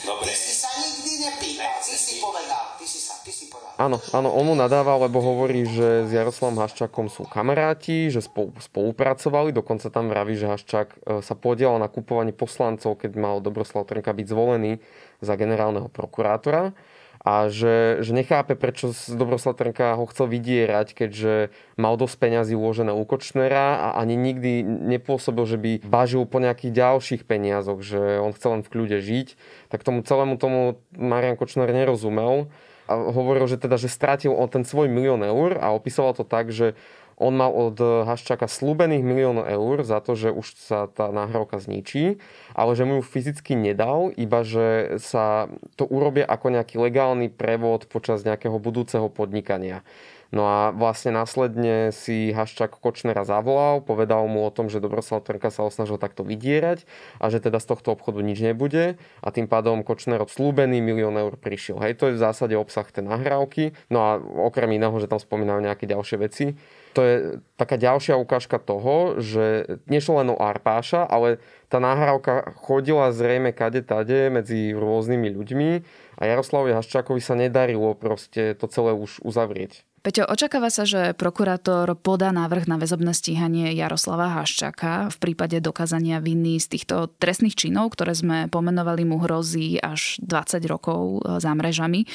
Dobre. 0.00 0.32
Ty 0.32 0.34
si 0.34 0.52
sa 0.56 0.70
nikdy 0.80 1.12
nepýtal, 1.22 1.76
ty 1.84 1.92
si 1.92 2.18
povedal, 2.24 2.74
ty 2.80 2.88
si 2.88 2.98
sa, 2.98 3.20
ty 3.20 3.28
si 3.30 3.52
povedal. 3.52 3.76
Áno, 3.76 4.00
áno, 4.16 4.32
on 4.32 4.48
mu 4.48 4.54
nadáva, 4.56 4.96
lebo 4.96 5.20
hovorí, 5.20 5.68
že 5.68 6.08
s 6.08 6.10
Jaroslavom 6.10 6.56
Haščákom 6.56 7.12
sú 7.12 7.28
kamaráti, 7.28 8.08
že 8.08 8.24
spolu, 8.24 8.56
spolupracovali, 8.58 9.52
dokonca 9.52 9.92
tam 9.92 10.08
vraví, 10.08 10.40
že 10.40 10.48
Haščák 10.48 10.88
e, 10.88 10.98
sa 11.20 11.34
podielal 11.36 11.76
na 11.76 11.92
kupovaní 11.92 12.32
poslancov, 12.32 12.96
keď 12.96 13.12
mal 13.20 13.44
Dobroslav 13.44 13.84
Trnka 13.84 14.16
byť 14.16 14.26
zvolený 14.26 14.80
za 15.20 15.36
generálneho 15.36 15.92
prokurátora 15.92 16.72
a 17.20 17.52
že, 17.52 18.00
že 18.00 18.16
nechápe, 18.16 18.56
prečo 18.56 18.96
Dobroslav 19.12 19.52
Trnka 19.52 19.92
ho 20.00 20.08
chcel 20.08 20.32
vydierať, 20.32 20.96
keďže 20.96 21.52
mal 21.76 22.00
dosť 22.00 22.16
peňazí 22.16 22.56
uložené 22.56 22.96
u 22.96 23.04
Kočnera 23.04 23.76
a 23.76 23.88
ani 24.00 24.16
nikdy 24.16 24.64
nepôsobil, 24.64 25.44
že 25.44 25.60
by 25.60 25.84
bažil 25.84 26.24
po 26.24 26.40
nejakých 26.40 26.72
ďalších 26.72 27.22
peniazoch, 27.28 27.84
že 27.84 28.24
on 28.24 28.32
chcel 28.32 28.56
len 28.56 28.62
v 28.64 28.72
kľude 28.72 29.04
žiť. 29.04 29.36
Tak 29.68 29.84
tomu 29.84 30.00
celému 30.00 30.40
tomu 30.40 30.80
Marian 30.96 31.36
Kočner 31.36 31.68
nerozumel 31.68 32.48
a 32.88 32.96
hovoril, 32.96 33.46
že 33.46 33.60
teda, 33.60 33.76
že 33.76 33.86
stratil 33.92 34.34
on 34.34 34.50
ten 34.50 34.64
svoj 34.66 34.90
milión 34.90 35.22
eur 35.22 35.60
a 35.60 35.76
opisoval 35.76 36.16
to 36.16 36.24
tak, 36.24 36.48
že 36.50 36.72
on 37.20 37.36
mal 37.36 37.52
od 37.52 37.76
Haščáka 37.78 38.48
slúbených 38.48 39.04
miliónov 39.04 39.44
eur 39.44 39.84
za 39.84 40.00
to, 40.00 40.16
že 40.16 40.32
už 40.32 40.56
sa 40.56 40.88
tá 40.88 41.12
nahrávka 41.12 41.60
zničí, 41.60 42.16
ale 42.56 42.72
že 42.72 42.88
mu 42.88 42.98
ju 42.98 43.04
fyzicky 43.04 43.52
nedal, 43.54 44.08
iba 44.16 44.40
že 44.40 44.96
sa 44.96 45.52
to 45.76 45.84
urobia 45.84 46.24
ako 46.24 46.56
nejaký 46.56 46.80
legálny 46.80 47.28
prevod 47.28 47.84
počas 47.92 48.24
nejakého 48.24 48.56
budúceho 48.56 49.12
podnikania. 49.12 49.84
No 50.30 50.46
a 50.46 50.70
vlastne 50.70 51.10
následne 51.10 51.90
si 51.90 52.30
Haščák 52.30 52.78
Kočnera 52.78 53.26
zavolal, 53.26 53.82
povedal 53.82 54.22
mu 54.30 54.46
o 54.46 54.54
tom, 54.54 54.70
že 54.70 54.78
Dobroslav 54.78 55.26
Trnka 55.26 55.50
sa 55.50 55.66
osnažil 55.66 55.98
takto 55.98 56.22
vydierať 56.22 56.86
a 57.18 57.34
že 57.34 57.42
teda 57.42 57.58
z 57.58 57.74
tohto 57.74 57.98
obchodu 57.98 58.22
nič 58.22 58.38
nebude 58.38 58.94
a 58.94 59.28
tým 59.34 59.50
pádom 59.50 59.82
Kočner 59.82 60.22
od 60.22 60.30
slúbený 60.30 60.78
milión 60.78 61.18
eur 61.18 61.34
prišiel. 61.34 61.82
Hej, 61.82 61.98
to 61.98 62.06
je 62.08 62.14
v 62.14 62.22
zásade 62.22 62.54
obsah 62.54 62.86
tej 62.86 63.10
nahrávky. 63.10 63.74
No 63.90 63.98
a 64.06 64.10
okrem 64.22 64.70
iného, 64.70 64.94
že 65.02 65.10
tam 65.10 65.18
spomínajú 65.18 65.66
nejaké 65.66 65.90
ďalšie 65.90 66.16
veci. 66.22 66.54
To 66.94 67.00
je 67.06 67.14
taká 67.54 67.78
ďalšia 67.78 68.18
ukážka 68.18 68.58
toho, 68.58 69.22
že 69.22 69.78
nešlo 69.86 70.18
len 70.22 70.34
o 70.34 70.38
Arpáša, 70.42 71.06
ale 71.06 71.38
tá 71.70 71.78
nahrávka 71.78 72.50
chodila 72.58 73.14
zrejme 73.14 73.54
kade 73.54 73.86
tade 73.86 74.26
medzi 74.26 74.74
rôznymi 74.74 75.28
ľuďmi 75.30 75.70
a 76.18 76.22
Jaroslavovi 76.26 76.74
Haščákovi 76.74 77.22
sa 77.22 77.38
nedarilo 77.38 77.94
proste 77.94 78.58
to 78.58 78.66
celé 78.66 78.90
už 78.90 79.22
uzavrieť. 79.22 79.86
Peťo, 80.00 80.24
očakáva 80.24 80.72
sa, 80.72 80.88
že 80.88 81.12
prokurátor 81.12 81.92
podá 81.92 82.32
návrh 82.32 82.64
na 82.64 82.80
väzobné 82.80 83.12
stíhanie 83.12 83.76
Jaroslava 83.76 84.32
Haščáka 84.32 85.12
v 85.12 85.16
prípade 85.20 85.60
dokázania 85.60 86.24
viny 86.24 86.56
z 86.56 86.72
týchto 86.72 87.12
trestných 87.20 87.52
činov, 87.52 87.92
ktoré 87.92 88.16
sme 88.16 88.48
pomenovali 88.48 89.04
mu 89.04 89.20
hrozí 89.20 89.76
až 89.76 90.16
20 90.24 90.64
rokov 90.72 91.20
za 91.44 91.52
mrežami. 91.52 92.08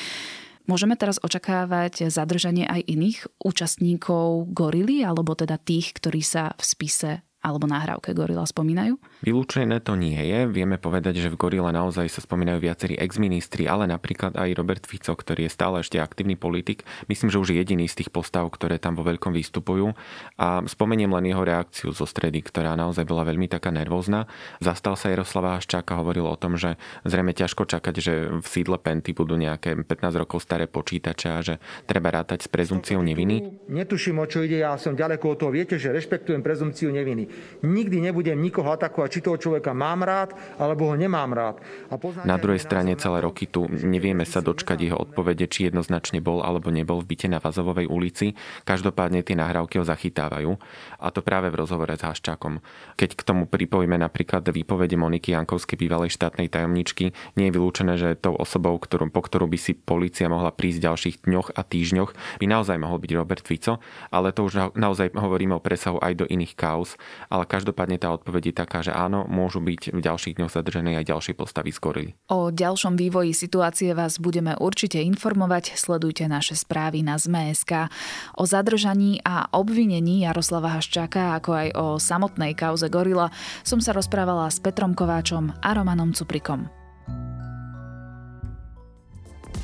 Môžeme 0.66 0.98
teraz 0.98 1.22
očakávať 1.22 2.10
zadržanie 2.10 2.66
aj 2.66 2.82
iných 2.90 3.20
účastníkov 3.38 4.50
gorily, 4.50 5.06
alebo 5.06 5.38
teda 5.38 5.62
tých, 5.62 5.94
ktorí 5.94 6.26
sa 6.26 6.58
v 6.58 6.64
spise 6.66 7.12
alebo 7.46 7.70
nahrávke 7.70 8.18
Gorila 8.18 8.42
spomínajú? 8.50 8.98
Vylúčené 9.22 9.78
to 9.86 9.94
nie 9.94 10.18
je. 10.18 10.50
Vieme 10.50 10.82
povedať, 10.82 11.22
že 11.22 11.30
v 11.30 11.38
Gorile 11.38 11.70
naozaj 11.70 12.10
sa 12.10 12.26
spomínajú 12.26 12.58
viacerí 12.58 12.98
exministri, 12.98 13.70
ale 13.70 13.86
napríklad 13.86 14.34
aj 14.34 14.50
Robert 14.58 14.90
Fico, 14.90 15.14
ktorý 15.14 15.46
je 15.46 15.54
stále 15.54 15.86
ešte 15.86 16.02
aktívny 16.02 16.34
politik. 16.34 16.82
Myslím, 17.06 17.30
že 17.30 17.38
už 17.38 17.54
jediný 17.54 17.86
z 17.86 18.02
tých 18.02 18.10
postav, 18.10 18.50
ktoré 18.50 18.82
tam 18.82 18.98
vo 18.98 19.06
veľkom 19.06 19.30
vystupujú. 19.30 19.94
A 20.42 20.66
spomeniem 20.66 21.14
len 21.14 21.30
jeho 21.30 21.46
reakciu 21.46 21.94
zo 21.94 22.10
stredy, 22.10 22.42
ktorá 22.42 22.74
naozaj 22.74 23.06
bola 23.06 23.22
veľmi 23.22 23.46
taká 23.46 23.70
nervózna. 23.70 24.26
Zastal 24.58 24.98
sa 24.98 25.14
Jaroslava 25.14 25.62
Haščáka, 25.62 26.02
hovoril 26.02 26.26
o 26.26 26.34
tom, 26.34 26.58
že 26.58 26.82
zrejme 27.06 27.38
ťažko 27.38 27.70
čakať, 27.70 27.96
že 28.02 28.14
v 28.42 28.48
sídle 28.50 28.82
Penty 28.82 29.14
budú 29.14 29.38
nejaké 29.38 29.78
15 29.78 30.22
rokov 30.26 30.42
staré 30.42 30.66
počítače 30.66 31.28
a 31.30 31.40
že 31.46 31.62
treba 31.86 32.10
rátať 32.10 32.46
s 32.46 32.50
prezumciou 32.50 33.04
neviny. 33.06 33.68
Netuším, 33.70 34.24
o 34.24 34.26
čo 34.26 34.42
ide, 34.42 34.64
ja 34.64 34.74
som 34.80 34.98
ďaleko 34.98 35.36
od 35.36 35.38
toho. 35.38 35.52
Viete, 35.54 35.76
že 35.78 35.94
rešpektujem 35.94 36.42
prezumciu 36.42 36.90
neviny. 36.90 37.35
Nikdy 37.66 38.02
nebudem 38.02 38.38
nikoho 38.38 38.70
atakovať, 38.74 39.10
či 39.10 39.24
toho 39.24 39.38
človeka 39.40 39.72
mám 39.74 40.04
rád, 40.06 40.36
alebo 40.60 40.92
ho 40.92 40.96
nemám 40.96 41.32
rád. 41.34 41.56
A 41.90 41.98
na 42.28 42.38
druhej 42.38 42.62
strane 42.62 42.94
celé 43.00 43.24
roky 43.24 43.50
tu 43.50 43.66
nevieme 43.70 44.28
sa 44.28 44.44
dočkať 44.44 44.78
jeho 44.82 44.98
odpovede, 45.00 45.48
či 45.50 45.70
jednoznačne 45.70 46.20
bol 46.20 46.46
alebo 46.46 46.70
nebol 46.70 47.02
v 47.02 47.16
byte 47.16 47.28
na 47.32 47.40
Vazovovej 47.40 47.88
ulici. 47.90 48.38
Každopádne 48.68 49.26
tie 49.26 49.38
nahrávky 49.38 49.82
ho 49.82 49.86
zachytávajú. 49.86 50.58
A 51.00 51.08
to 51.10 51.26
práve 51.26 51.50
v 51.50 51.60
rozhovore 51.60 51.94
s 51.94 52.04
Haščákom. 52.04 52.60
Keď 53.00 53.10
k 53.18 53.22
tomu 53.26 53.50
pripojíme 53.50 53.98
napríklad 53.98 54.46
výpovede 54.46 54.98
Moniky 55.00 55.34
Jankovskej, 55.34 55.78
bývalej 55.80 56.14
štátnej 56.14 56.50
tajomničky, 56.50 57.12
nie 57.38 57.46
je 57.50 57.56
vylúčené, 57.56 57.94
že 58.00 58.18
tou 58.18 58.34
osobou, 58.34 58.78
ktorú, 58.78 59.12
po 59.12 59.22
ktorú 59.22 59.46
by 59.50 59.58
si 59.60 59.78
policia 59.78 60.32
mohla 60.32 60.50
prísť 60.50 60.78
v 60.82 60.86
ďalších 60.90 61.16
dňoch 61.28 61.48
a 61.54 61.62
týždňoch, 61.62 62.12
by 62.42 62.46
naozaj 62.46 62.78
mohol 62.80 62.98
byť 62.98 63.12
Robert 63.14 63.46
Fico, 63.46 63.78
ale 64.10 64.32
to 64.32 64.48
už 64.48 64.74
naozaj 64.74 65.14
hovoríme 65.14 65.54
o 65.56 65.62
presahu 65.62 66.02
aj 66.02 66.14
do 66.24 66.26
iných 66.26 66.54
kauz, 66.58 66.98
ale 67.30 67.44
každopádne 67.50 67.98
tá 68.00 68.14
odpoveď 68.14 68.52
je 68.52 68.56
taká, 68.56 68.80
že 68.86 68.94
áno, 68.94 69.26
môžu 69.26 69.60
byť 69.60 69.96
v 69.96 70.00
ďalších 70.00 70.38
dňoch 70.38 70.54
zadržané 70.54 71.00
aj 71.02 71.10
ďalšie 71.10 71.34
postavy 71.34 71.74
z 71.74 71.80
gorily. 71.82 72.12
O 72.30 72.54
ďalšom 72.54 72.96
vývoji 72.96 73.34
situácie 73.34 73.92
vás 73.98 74.22
budeme 74.22 74.54
určite 74.58 75.02
informovať, 75.02 75.76
sledujte 75.76 76.30
naše 76.30 76.54
správy 76.56 77.02
na 77.02 77.18
ZMSK. 77.18 77.90
O 78.38 78.46
zadržaní 78.46 79.20
a 79.26 79.50
obvinení 79.52 80.24
Jaroslava 80.24 80.78
Haščáka, 80.78 81.36
ako 81.42 81.52
aj 81.52 81.68
o 81.76 81.86
samotnej 81.98 82.54
kauze 82.54 82.88
Gorila 82.88 83.34
som 83.66 83.82
sa 83.82 83.92
rozprávala 83.92 84.48
s 84.48 84.62
Petrom 84.62 84.94
Kováčom 84.94 85.52
a 85.60 85.70
Romanom 85.74 86.14
Cuprikom. 86.14 86.85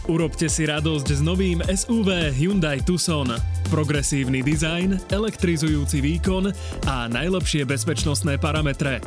Urobte 0.10 0.50
si 0.50 0.66
radosť 0.66 1.08
s 1.14 1.22
novým 1.22 1.62
SUV 1.62 2.34
Hyundai 2.34 2.82
Tucson. 2.82 3.30
Progresívny 3.70 4.42
dizajn, 4.42 5.14
elektrizujúci 5.14 6.02
výkon 6.02 6.50
a 6.90 7.06
najlepšie 7.06 7.70
bezpečnostné 7.70 8.42
parametre. 8.42 8.98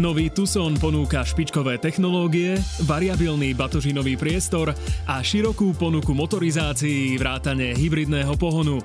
Nový 0.00 0.32
Tucson 0.32 0.72
ponúka 0.80 1.20
špičkové 1.20 1.76
technológie, 1.76 2.56
variabilný 2.88 3.52
batožinový 3.52 4.16
priestor 4.16 4.72
a 5.04 5.20
širokú 5.20 5.76
ponuku 5.76 6.16
motorizácií 6.16 7.20
vrátane 7.20 7.76
hybridného 7.76 8.32
pohonu. 8.40 8.80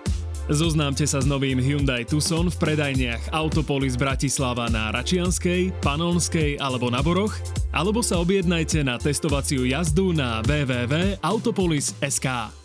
Zoznámte 0.52 1.08
sa 1.08 1.24
s 1.24 1.28
novým 1.28 1.56
Hyundai 1.56 2.04
Tucson 2.04 2.52
v 2.52 2.58
predajniach 2.60 3.32
Autopolis 3.32 3.96
Bratislava 3.96 4.68
na 4.68 4.92
Račianskej, 4.92 5.72
Panonskej 5.80 6.60
alebo 6.60 6.92
na 6.92 7.00
Boroch, 7.00 7.32
alebo 7.72 8.04
sa 8.04 8.20
objednajte 8.20 8.84
na 8.84 9.00
testovaciu 9.00 9.64
jazdu 9.64 10.12
na 10.12 10.44
www.autopolis.sk. 10.44 12.63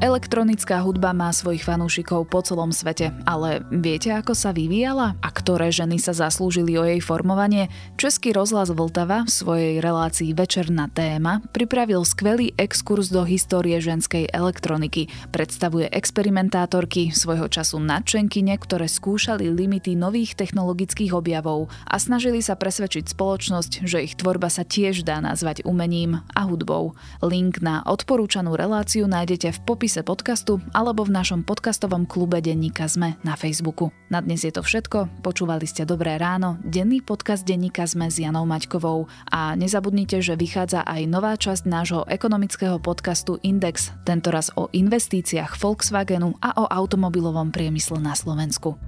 Elektronická 0.00 0.80
hudba 0.80 1.12
má 1.12 1.28
svojich 1.28 1.60
fanúšikov 1.60 2.32
po 2.32 2.40
celom 2.40 2.72
svete, 2.72 3.12
ale 3.28 3.60
viete, 3.68 4.08
ako 4.08 4.32
sa 4.32 4.48
vyvíjala 4.48 5.12
a 5.20 5.28
ktoré 5.28 5.68
ženy 5.68 6.00
sa 6.00 6.16
zaslúžili 6.16 6.72
o 6.80 6.88
jej 6.88 7.04
formovanie? 7.04 7.68
Český 8.00 8.32
rozhlas 8.32 8.72
Vltava 8.72 9.28
v 9.28 9.30
svojej 9.30 9.74
relácii 9.84 10.32
Večerná 10.32 10.88
téma 10.88 11.44
pripravil 11.52 12.00
skvelý 12.08 12.56
exkurs 12.56 13.12
do 13.12 13.28
histórie 13.28 13.76
ženskej 13.76 14.32
elektroniky. 14.32 15.12
Predstavuje 15.36 15.92
experimentátorky, 15.92 17.12
svojho 17.12 17.52
času 17.52 17.76
nadšenkyne, 17.84 18.56
ktoré 18.56 18.88
skúšali 18.88 19.52
limity 19.52 20.00
nových 20.00 20.32
technologických 20.32 21.12
objavov 21.12 21.68
a 21.84 22.00
snažili 22.00 22.40
sa 22.40 22.56
presvedčiť 22.56 23.04
spoločnosť, 23.12 23.84
že 23.84 24.00
ich 24.00 24.16
tvorba 24.16 24.48
sa 24.48 24.64
tiež 24.64 25.04
dá 25.04 25.20
nazvať 25.20 25.60
umením 25.68 26.24
a 26.32 26.48
hudbou. 26.48 26.96
Link 27.20 27.60
na 27.60 27.84
odporúčanú 27.84 28.56
reláciu 28.56 29.04
nájdete 29.04 29.52
v 29.52 29.60
popise 29.68 29.89
popise 29.90 30.06
podcastu 30.06 30.62
alebo 30.70 31.02
v 31.02 31.10
našom 31.10 31.42
podcastovom 31.42 32.06
klube 32.06 32.38
Denníka 32.38 32.86
Sme 32.86 33.18
na 33.26 33.34
Facebooku. 33.34 33.90
Na 34.06 34.22
dnes 34.22 34.46
je 34.46 34.54
to 34.54 34.62
všetko. 34.62 35.18
Počúvali 35.18 35.66
ste 35.66 35.82
Dobré 35.82 36.14
ráno, 36.14 36.62
denný 36.62 37.02
podcast 37.02 37.42
Denníka 37.42 37.90
Sme 37.90 38.06
s 38.06 38.22
Janou 38.22 38.46
Maťkovou. 38.46 39.10
A 39.34 39.58
nezabudnite, 39.58 40.22
že 40.22 40.38
vychádza 40.38 40.86
aj 40.86 41.10
nová 41.10 41.34
časť 41.34 41.66
nášho 41.66 42.06
ekonomického 42.06 42.78
podcastu 42.78 43.42
Index, 43.42 43.90
tentoraz 44.06 44.54
o 44.54 44.70
investíciách 44.70 45.58
Volkswagenu 45.58 46.38
a 46.38 46.54
o 46.54 46.70
automobilovom 46.70 47.50
priemysle 47.50 47.98
na 47.98 48.14
Slovensku. 48.14 48.78